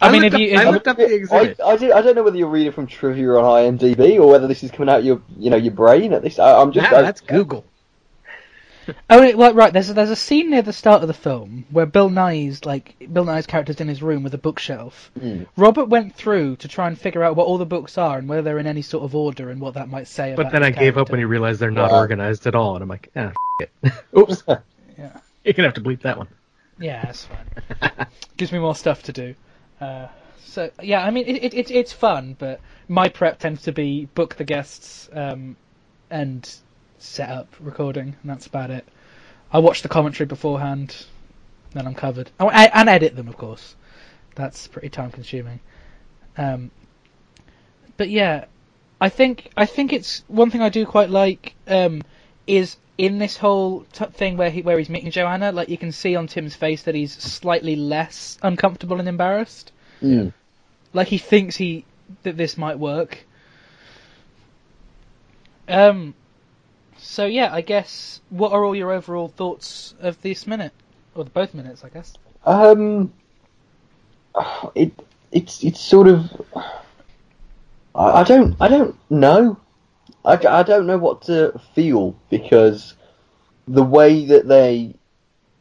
I 0.00 0.10
mean, 0.10 0.22
looked 0.22 0.34
if 0.34 0.40
you, 0.40 0.48
if 0.48 0.58
I 0.58 0.70
looked 0.70 0.88
up 0.88 0.96
the 0.96 1.04
I, 1.04 1.10
exhibit. 1.10 1.60
I, 1.60 1.76
do, 1.76 1.92
I 1.92 2.00
don't 2.02 2.14
know 2.14 2.22
whether 2.22 2.36
you're 2.38 2.48
reading 2.48 2.72
from 2.72 2.86
trivia 2.86 3.28
on 3.32 3.78
IMDb 3.78 4.16
or 4.18 4.28
whether 4.28 4.46
this 4.48 4.62
is 4.64 4.70
coming 4.70 4.92
out 4.92 5.04
your 5.04 5.20
you 5.38 5.50
know 5.50 5.56
your 5.56 5.72
brain 5.74 6.12
at 6.14 6.22
this. 6.22 6.38
I, 6.38 6.60
I'm 6.60 6.72
just 6.72 6.90
Nah, 6.90 6.98
I- 6.98 7.02
that's 7.02 7.20
Google. 7.20 7.64
Oh, 9.10 9.20
wait, 9.20 9.36
well, 9.36 9.52
right. 9.52 9.70
There's 9.70 9.90
a, 9.90 9.92
there's 9.92 10.08
a 10.08 10.16
scene 10.16 10.48
near 10.48 10.62
the 10.62 10.72
start 10.72 11.02
of 11.02 11.08
the 11.08 11.12
film 11.14 11.66
where 11.68 11.84
Bill 11.84 12.08
Nighy's 12.08 12.64
like 12.64 12.94
Bill 13.12 13.26
Nighy's 13.26 13.46
character's 13.46 13.82
in 13.82 13.86
his 13.88 14.02
room 14.02 14.22
with 14.22 14.32
a 14.32 14.38
bookshelf. 14.38 15.10
Mm. 15.20 15.46
Robert 15.58 15.90
went 15.90 16.14
through 16.14 16.56
to 16.56 16.68
try 16.68 16.86
and 16.86 16.98
figure 16.98 17.22
out 17.22 17.36
what 17.36 17.46
all 17.46 17.58
the 17.58 17.66
books 17.66 17.98
are 17.98 18.16
and 18.16 18.26
whether 18.30 18.40
they're 18.40 18.58
in 18.58 18.66
any 18.66 18.80
sort 18.80 19.04
of 19.04 19.14
order 19.14 19.50
and 19.50 19.60
what 19.60 19.74
that 19.74 19.90
might 19.90 20.08
say. 20.08 20.32
But 20.34 20.46
about 20.46 20.52
then 20.52 20.62
the 20.62 20.68
I 20.68 20.70
gave 20.70 20.96
up 20.96 21.10
when 21.10 21.18
he 21.20 21.26
realized 21.26 21.60
they're 21.60 21.70
not 21.70 21.90
Wow. 21.90 21.98
organized 21.98 22.46
at 22.46 22.54
all, 22.54 22.76
and 22.76 22.82
I'm 22.82 22.88
like, 22.88 23.10
ah, 23.14 23.32
f- 23.60 23.68
it. 23.82 23.92
Oops. 24.18 24.42
Yeah. 24.98 25.20
You're 25.44 25.54
gonna 25.54 25.68
have 25.68 25.74
to 25.74 25.80
bleep 25.80 26.02
that 26.02 26.18
one. 26.18 26.28
Yeah, 26.78 27.04
that's 27.04 27.26
fine. 27.26 28.06
Gives 28.36 28.52
me 28.52 28.58
more 28.58 28.74
stuff 28.74 29.04
to 29.04 29.12
do. 29.12 29.34
Uh, 29.80 30.08
so 30.44 30.70
yeah, 30.82 31.04
I 31.04 31.10
mean, 31.10 31.26
it, 31.26 31.44
it, 31.44 31.54
it, 31.54 31.70
it's 31.70 31.92
fun, 31.92 32.36
but 32.38 32.60
my 32.88 33.08
prep 33.08 33.38
tends 33.38 33.62
to 33.62 33.72
be 33.72 34.06
book 34.14 34.34
the 34.36 34.44
guests 34.44 35.08
um, 35.12 35.56
and 36.10 36.48
set 36.98 37.30
up 37.30 37.54
recording, 37.60 38.16
and 38.20 38.30
that's 38.30 38.46
about 38.46 38.70
it. 38.70 38.86
I 39.52 39.60
watch 39.60 39.82
the 39.82 39.88
commentary 39.88 40.26
beforehand, 40.26 41.06
then 41.72 41.86
I'm 41.86 41.94
covered. 41.94 42.30
Oh, 42.38 42.48
I, 42.48 42.64
and 42.64 42.88
edit 42.88 43.16
them, 43.16 43.28
of 43.28 43.36
course. 43.36 43.76
That's 44.34 44.66
pretty 44.68 44.88
time 44.88 45.10
consuming. 45.10 45.60
Um, 46.36 46.70
but 47.96 48.10
yeah, 48.10 48.46
I 49.00 49.08
think 49.08 49.50
I 49.56 49.66
think 49.66 49.92
it's 49.92 50.24
one 50.28 50.50
thing 50.50 50.62
I 50.62 50.68
do 50.68 50.86
quite 50.86 51.10
like 51.10 51.54
um, 51.66 52.02
is 52.46 52.76
in 52.98 53.18
this 53.18 53.36
whole 53.36 53.86
t- 53.92 54.04
thing 54.06 54.36
where 54.36 54.50
he 54.50 54.62
where 54.62 54.76
he's 54.76 54.90
meeting 54.90 55.12
Joanna. 55.12 55.52
Like 55.52 55.68
you 55.68 55.78
can 55.78 55.92
see 55.92 56.16
on 56.16 56.26
Tim's 56.26 56.56
face 56.56 56.82
that 56.82 56.94
he's 56.94 57.12
slightly 57.12 57.76
less 57.76 58.36
uncomfortable 58.42 58.98
and 58.98 59.08
embarrassed. 59.08 59.72
Mm. 60.02 60.32
Like 60.92 61.06
he 61.08 61.18
thinks 61.18 61.56
he 61.56 61.84
that 62.24 62.36
this 62.36 62.58
might 62.58 62.78
work. 62.78 63.24
Um. 65.68 66.14
So 66.98 67.26
yeah, 67.26 67.54
I 67.54 67.60
guess 67.60 68.20
what 68.30 68.52
are 68.52 68.64
all 68.64 68.74
your 68.74 68.90
overall 68.90 69.28
thoughts 69.28 69.94
of 70.00 70.20
this 70.22 70.46
minute 70.46 70.72
or 71.14 71.22
the 71.22 71.30
both 71.30 71.54
minutes? 71.54 71.84
I 71.84 71.90
guess. 71.90 72.14
Um, 72.44 73.12
it 74.74 74.92
it's 75.30 75.62
it's 75.62 75.80
sort 75.80 76.08
of 76.08 76.30
I, 77.94 78.20
I 78.20 78.24
don't 78.24 78.56
I 78.60 78.68
don't 78.68 78.96
know. 79.08 79.58
I, 80.24 80.34
I 80.46 80.62
don't 80.62 80.86
know 80.86 80.98
what 80.98 81.22
to 81.22 81.58
feel 81.74 82.16
because 82.30 82.94
the 83.66 83.82
way 83.82 84.26
that 84.26 84.48
they 84.48 84.94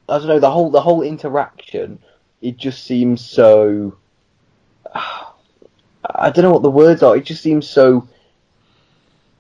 I 0.09 0.17
don't 0.17 0.27
know 0.27 0.39
the 0.39 0.51
whole 0.51 0.71
the 0.71 0.81
whole 0.81 1.01
interaction 1.01 1.99
it 2.41 2.57
just 2.57 2.83
seems 2.83 3.23
so 3.23 3.97
I 4.95 6.29
don't 6.29 6.43
know 6.43 6.51
what 6.51 6.63
the 6.63 6.71
words 6.71 7.03
are. 7.03 7.17
It 7.17 7.25
just 7.25 7.43
seems 7.43 7.69
so 7.69 8.07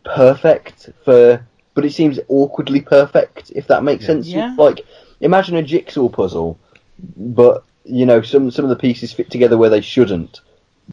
perfect 0.03 0.89
for, 1.03 1.45
but 1.73 1.85
it 1.85 1.93
seems 1.93 2.19
awkwardly 2.27 2.81
perfect. 2.81 3.51
If 3.55 3.67
that 3.67 3.83
makes 3.83 4.03
Yeah. 4.03 4.07
sense. 4.07 4.27
Yeah. 4.27 4.55
Like 4.57 4.85
imagine 5.21 5.55
a 5.55 5.63
jigsaw 5.63 6.09
puzzle, 6.09 6.59
but 7.15 7.63
you 7.85 8.05
know 8.05 8.21
some 8.21 8.51
some 8.51 8.65
of 8.65 8.69
the 8.69 8.75
pieces 8.75 9.13
fit 9.13 9.29
together 9.31 9.57
where 9.57 9.69
they 9.69 9.81
shouldn't, 9.81 10.41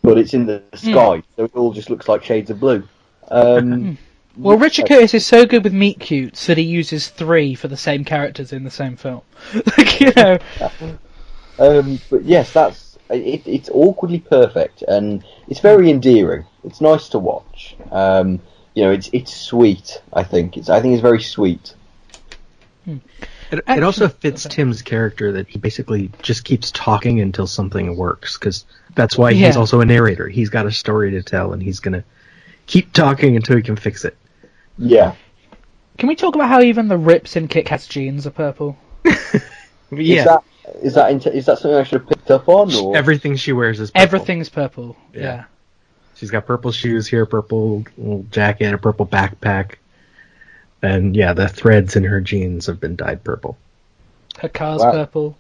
but 0.03 0.19
it's 0.19 0.35
in 0.35 0.47
the 0.47 0.63
sky, 0.75 1.23
so 1.37 1.45
it 1.45 1.55
all 1.55 1.73
just 1.73 1.91
looks 1.91 2.09
like 2.09 2.23
shades 2.23 2.51
of 2.51 2.61
blue. 2.61 2.87
Um, 3.29 3.99
Well, 4.37 4.59
Richard 4.59 4.88
Curtis 4.88 5.14
is 5.14 5.25
so 5.27 5.47
good 5.47 5.62
with 5.64 5.73
meet 5.73 6.01
cutes 6.01 6.47
that 6.47 6.59
he 6.59 6.64
uses 6.64 7.09
three 7.09 7.55
for 7.55 7.68
the 7.68 7.77
same 7.77 8.05
characters 8.05 8.53
in 8.53 8.64
the 8.64 8.70
same 8.70 8.97
film. 8.97 9.23
like 9.79 10.01
you 10.01 10.12
know, 10.16 10.38
Um, 11.59 12.01
but 12.11 12.25
yes, 12.25 12.53
that's 12.53 12.99
it, 13.11 13.47
it's 13.47 13.70
awkwardly 13.73 14.18
perfect 14.18 14.83
and 14.83 15.25
it's 15.49 15.61
very 15.61 15.90
endearing. 15.90 16.44
It's 16.64 16.81
nice 16.81 17.09
to 17.11 17.18
watch. 17.18 17.77
Um, 17.92 18.40
you 18.75 18.83
know, 18.83 18.90
it's 18.90 19.09
it's 19.12 19.35
sweet. 19.35 20.03
I 20.12 20.25
think 20.25 20.57
it's 20.57 20.68
I 20.68 20.81
think 20.81 20.94
it's 20.94 21.03
very 21.03 21.23
sweet. 21.23 21.75
It, 22.87 23.62
it 23.68 23.83
also 23.83 24.09
fits 24.09 24.47
okay. 24.47 24.57
Tim's 24.57 24.83
character 24.83 25.33
that 25.33 25.49
he 25.49 25.59
basically 25.59 26.11
just 26.23 26.44
keeps 26.44 26.70
talking 26.73 27.20
until 27.20 27.47
something 27.47 27.97
works, 27.97 28.37
because 28.37 28.64
that's 28.94 29.16
why 29.16 29.31
Yeah. 29.31 29.47
he's 29.47 29.57
also 29.57 29.81
a 29.81 29.85
narrator. 29.87 30.29
He's 30.29 30.51
got 30.51 30.66
a 30.66 30.73
story 30.73 31.12
to 31.12 31.23
tell, 31.23 31.53
and 31.53 31.62
he's 31.62 31.81
gonna 31.81 32.05
keep 32.66 32.92
talking 32.92 33.37
until 33.37 33.57
he 33.57 33.62
can 33.62 33.77
fix 33.77 34.05
it. 34.05 34.16
Yeah, 34.79 35.15
can 35.99 36.09
we 36.09 36.17
talk 36.17 36.35
about 36.35 36.49
how 36.49 36.61
even 36.63 36.89
the 36.89 36.97
rips 36.99 37.37
in 37.37 37.49
Kit 37.49 37.67
Kat's 37.67 37.87
jeans 37.87 38.27
are 38.27 38.31
purple? 38.31 38.77
Yeah, 39.91 40.19
Is 40.19 40.25
that 40.25 40.43
is 40.83 40.95
that 40.95 41.11
into, 41.13 41.33
is 41.33 41.47
that 41.47 41.59
something 41.59 41.79
I 41.79 41.85
should 41.85 42.01
have 42.01 42.09
picked 42.09 42.31
up 42.31 42.49
on? 42.49 42.75
Or? 42.75 42.97
everything 42.97 43.37
she 43.37 43.53
wears 43.53 43.79
is 43.79 43.91
purple. 43.93 44.03
Everything's 44.03 44.49
purple. 44.49 44.97
Yeah. 45.13 45.21
Yeah. 45.23 45.45
She's 46.17 46.31
got 46.33 46.47
purple 46.47 46.73
shoes 46.73 47.07
here, 47.07 47.27
purple 47.27 47.85
jacket, 48.31 48.73
a 48.75 48.79
purple 48.79 49.07
backpack, 49.07 49.75
and 50.83 51.15
yeah, 51.15 51.33
the 51.33 51.49
threads 51.49 51.95
in 51.97 52.03
her 52.05 52.21
jeans 52.21 52.67
have 52.67 52.81
been 52.81 52.97
dyed 52.97 53.23
purple. 53.23 53.57
Her 54.39 54.49
car's 54.49 54.81
Wow. 54.81 54.91
purple. 54.93 55.37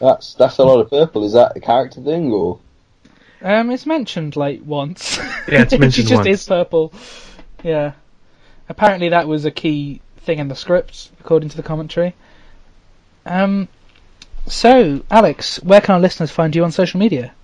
That's 0.00 0.34
that's 0.34 0.58
a 0.58 0.64
lot 0.64 0.80
of 0.80 0.90
purple. 0.90 1.24
Is 1.24 1.34
that 1.34 1.56
a 1.56 1.60
character 1.60 2.00
thing 2.00 2.32
or? 2.32 2.58
Um, 3.42 3.70
it's 3.70 3.86
mentioned 3.86 4.34
like 4.34 4.60
once. 4.64 5.18
Yeah, 5.46 5.62
it's 5.62 5.72
mentioned. 5.78 5.78
she 5.78 5.78
mentioned 5.78 6.08
just 6.08 6.18
once. 6.24 6.28
is 6.28 6.46
purple. 6.46 6.92
Yeah. 7.62 7.92
Apparently, 8.68 9.10
that 9.10 9.28
was 9.28 9.44
a 9.44 9.50
key 9.50 10.00
thing 10.18 10.38
in 10.38 10.48
the 10.48 10.56
script, 10.56 11.10
according 11.20 11.48
to 11.50 11.56
the 11.56 11.62
commentary. 11.62 12.14
Um. 13.24 13.68
So, 14.48 15.02
Alex, 15.10 15.60
where 15.64 15.80
can 15.80 15.96
our 15.96 16.00
listeners 16.00 16.30
find 16.30 16.54
you 16.54 16.62
on 16.62 16.70
social 16.70 17.00
media? 17.00 17.34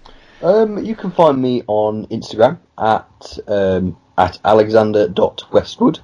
Um, 0.40 0.85
you 0.85 0.94
can 0.94 1.11
find 1.11 1.40
me 1.40 1.62
on 1.66 2.06
Instagram 2.06 2.58
at 2.78 3.38
um, 3.48 3.96
at 4.16 4.38
alexander.westwood. 4.44 6.00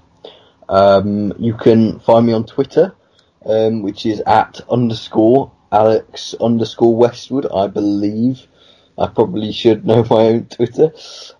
Um, 0.68 1.33
you 1.38 1.54
can 1.54 2.00
find 2.00 2.26
me 2.26 2.33
on 2.33 2.44
Twitter, 2.44 2.94
um, 3.44 3.83
which 3.83 4.07
is 4.07 4.20
at 4.26 4.61
underscore 4.70 5.52
alex 5.70 6.35
underscore 6.40 6.96
westwood, 6.96 7.46
I 7.52 7.66
believe. 7.66 8.46
I 8.96 9.07
probably 9.07 9.52
should 9.52 9.87
know 9.87 10.04
my 10.11 10.16
own 10.16 10.46
Twitter. 10.46 10.92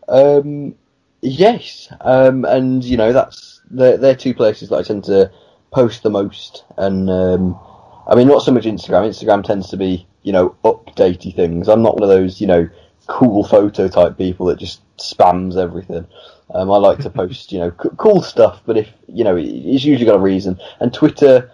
Um, 0.09 0.75
yes, 1.21 1.89
um, 2.01 2.45
and 2.45 2.85
you 2.85 2.97
know 2.97 3.13
that's 3.13 3.58
they're, 3.71 3.97
they're 3.97 4.17
two 4.17 4.35
places 4.35 4.69
that 4.69 4.77
I 4.77 4.83
tend 4.83 5.05
to 5.05 5.31
post 5.71 6.03
the 6.03 6.11
most, 6.11 6.65
and 6.77 7.09
um, 7.11 7.59
I 8.07 8.15
mean 8.15 8.29
not 8.29 8.43
so 8.43 8.53
much 8.53 8.65
Instagram. 8.65 9.09
Instagram 9.09 9.45
tends 9.45 9.69
to 9.71 9.77
be 9.77 10.07
you 10.23 10.33
know 10.33 10.57
updatey 10.65 11.35
things. 11.35 11.69
I'm 11.69 11.83
not 11.83 11.95
one 11.95 12.03
of 12.05 12.09
those 12.09 12.41
you 12.41 12.47
know 12.47 12.69
cool 13.07 13.45
photo 13.45 13.89
type 13.89 14.19
people 14.19 14.47
that 14.47 14.59
just 14.59 14.81
spams 14.99 15.57
everything. 15.57 16.07
Um, 16.55 16.71
I 16.71 16.77
like 16.79 16.99
to 17.01 17.11
post 17.11 17.53
you 17.53 17.59
know 17.59 17.73
c- 17.83 17.91
cool 17.97 18.23
stuff, 18.23 18.63
but 18.67 18.77
if 18.77 18.89
you 19.07 19.25
know 19.25 19.37
it's 19.37 19.85
usually 19.85 20.07
got 20.07 20.17
a 20.17 20.21
reason. 20.21 20.59
And 20.81 20.93
Twitter 20.93 21.51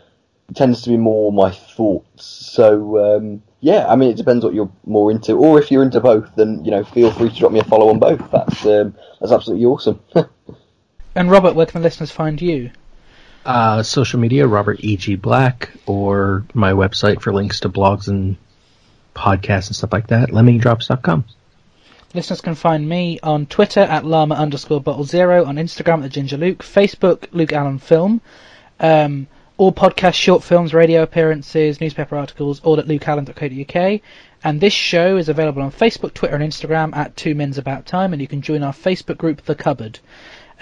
tends 0.54 0.82
to 0.82 0.90
be 0.90 0.96
more 0.96 1.32
my 1.32 1.50
thoughts. 1.50 2.24
So 2.26 3.16
um, 3.16 3.42
yeah, 3.60 3.86
I 3.88 3.96
mean 3.96 4.10
it 4.10 4.16
depends 4.16 4.44
what 4.44 4.54
you're 4.54 4.70
more 4.84 5.10
into, 5.10 5.32
or 5.38 5.58
if 5.58 5.70
you're 5.70 5.82
into 5.82 6.00
both, 6.00 6.30
then 6.36 6.64
you 6.64 6.70
know 6.70 6.84
feel 6.84 7.10
free 7.10 7.30
to 7.30 7.36
drop 7.36 7.52
me 7.52 7.60
a 7.60 7.64
follow 7.64 7.88
on 7.88 7.98
both. 7.98 8.30
That's 8.30 8.64
um, 8.66 8.94
that's 9.20 9.32
absolutely 9.32 9.66
awesome. 9.66 10.00
And 11.14 11.30
Robert, 11.30 11.54
where 11.54 11.66
can 11.66 11.80
the 11.80 11.86
listeners 11.86 12.10
find 12.10 12.40
you? 12.40 12.70
Uh, 13.44 13.82
social 13.82 14.18
media, 14.18 14.46
Robert 14.46 14.82
E.G. 14.82 15.16
Black, 15.16 15.70
or 15.86 16.44
my 16.54 16.72
website 16.72 17.20
for 17.20 17.32
links 17.32 17.60
to 17.60 17.68
blogs 17.68 18.08
and 18.08 18.36
podcasts 19.14 19.68
and 19.68 19.76
stuff 19.76 19.92
like 19.92 20.08
that, 20.08 20.30
lemmingdrops.com. 20.30 21.24
Listeners 22.14 22.40
can 22.40 22.54
find 22.54 22.88
me 22.88 23.18
on 23.22 23.46
Twitter 23.46 23.80
at 23.80 24.04
llama 24.04 24.36
underscore 24.36 24.80
bottle 24.80 25.04
zero, 25.04 25.44
on 25.44 25.56
Instagram 25.56 26.04
at 26.04 26.12
Ginger 26.12 26.36
Luke, 26.36 26.62
Facebook 26.62 27.26
Luke 27.32 27.52
Allen 27.52 27.78
Film, 27.78 28.20
um, 28.80 29.26
all 29.56 29.72
podcasts, 29.72 30.14
short 30.14 30.42
films, 30.42 30.72
radio 30.72 31.02
appearances, 31.02 31.80
newspaper 31.80 32.16
articles, 32.16 32.60
all 32.60 32.78
at 32.78 32.86
lukeallen.co.uk. 32.86 34.00
And 34.42 34.60
this 34.60 34.72
show 34.72 35.16
is 35.16 35.28
available 35.28 35.62
on 35.62 35.72
Facebook, 35.72 36.14
Twitter, 36.14 36.36
and 36.36 36.44
Instagram 36.44 36.94
at 36.94 37.16
Two 37.16 37.34
Mins 37.34 37.58
About 37.58 37.86
Time, 37.86 38.12
and 38.12 38.22
you 38.22 38.28
can 38.28 38.42
join 38.42 38.62
our 38.62 38.72
Facebook 38.72 39.16
group, 39.16 39.42
The 39.42 39.54
Cupboard. 39.54 39.98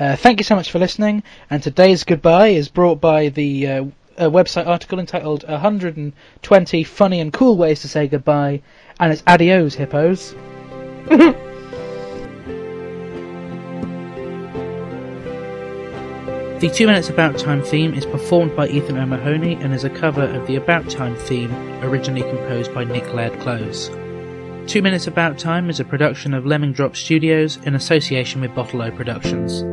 Uh, 0.03 0.17
thank 0.17 0.41
you 0.41 0.43
so 0.43 0.57
much 0.57 0.73
for 0.73 0.81
listening, 0.81 1.23
and 1.49 1.63
today's 1.63 2.03
goodbye 2.03 2.49
is 2.49 2.69
brought 2.69 3.01
by 3.01 3.29
the 3.29 3.69
uh, 3.69 3.85
website 4.19 4.67
article 4.67 4.99
entitled 4.99 5.49
120 5.49 6.83
Funny 6.83 7.21
and 7.21 7.33
Cool 7.33 7.57
Ways 7.57 7.83
to 7.83 7.89
Say 7.89 8.09
Goodbye, 8.09 8.63
and 8.99 9.13
it's 9.13 9.23
adios, 9.29 9.75
hippos. 9.75 10.35
The 16.59 16.69
Two 16.69 16.87
Minutes 16.87 17.09
About 17.09 17.39
Time 17.39 17.63
theme 17.63 17.95
is 17.95 18.07
performed 18.07 18.57
by 18.57 18.69
Ethan 18.69 18.97
O'Mahony 18.97 19.55
and 19.55 19.75
is 19.75 19.83
a 19.83 19.91
cover 19.91 20.23
of 20.23 20.47
the 20.47 20.57
About 20.57 20.89
Time 20.89 21.17
theme 21.17 21.53
originally 21.83 22.23
composed 22.23 22.73
by 22.75 22.85
Nick 22.85 23.13
Laird-Clowes. 23.15 23.89
Two 24.71 24.81
Minutes 24.81 25.09
About 25.09 25.39
Time 25.39 25.71
is 25.71 25.81
a 25.81 25.85
production 25.85 26.35
of 26.35 26.47
Lemming 26.47 26.73
Drop 26.73 26.97
Studios 26.97 27.57
in 27.67 27.75
association 27.75 28.41
with 28.41 28.55
Bottle 28.55 28.83
O 28.83 28.93
Productions. 28.93 29.65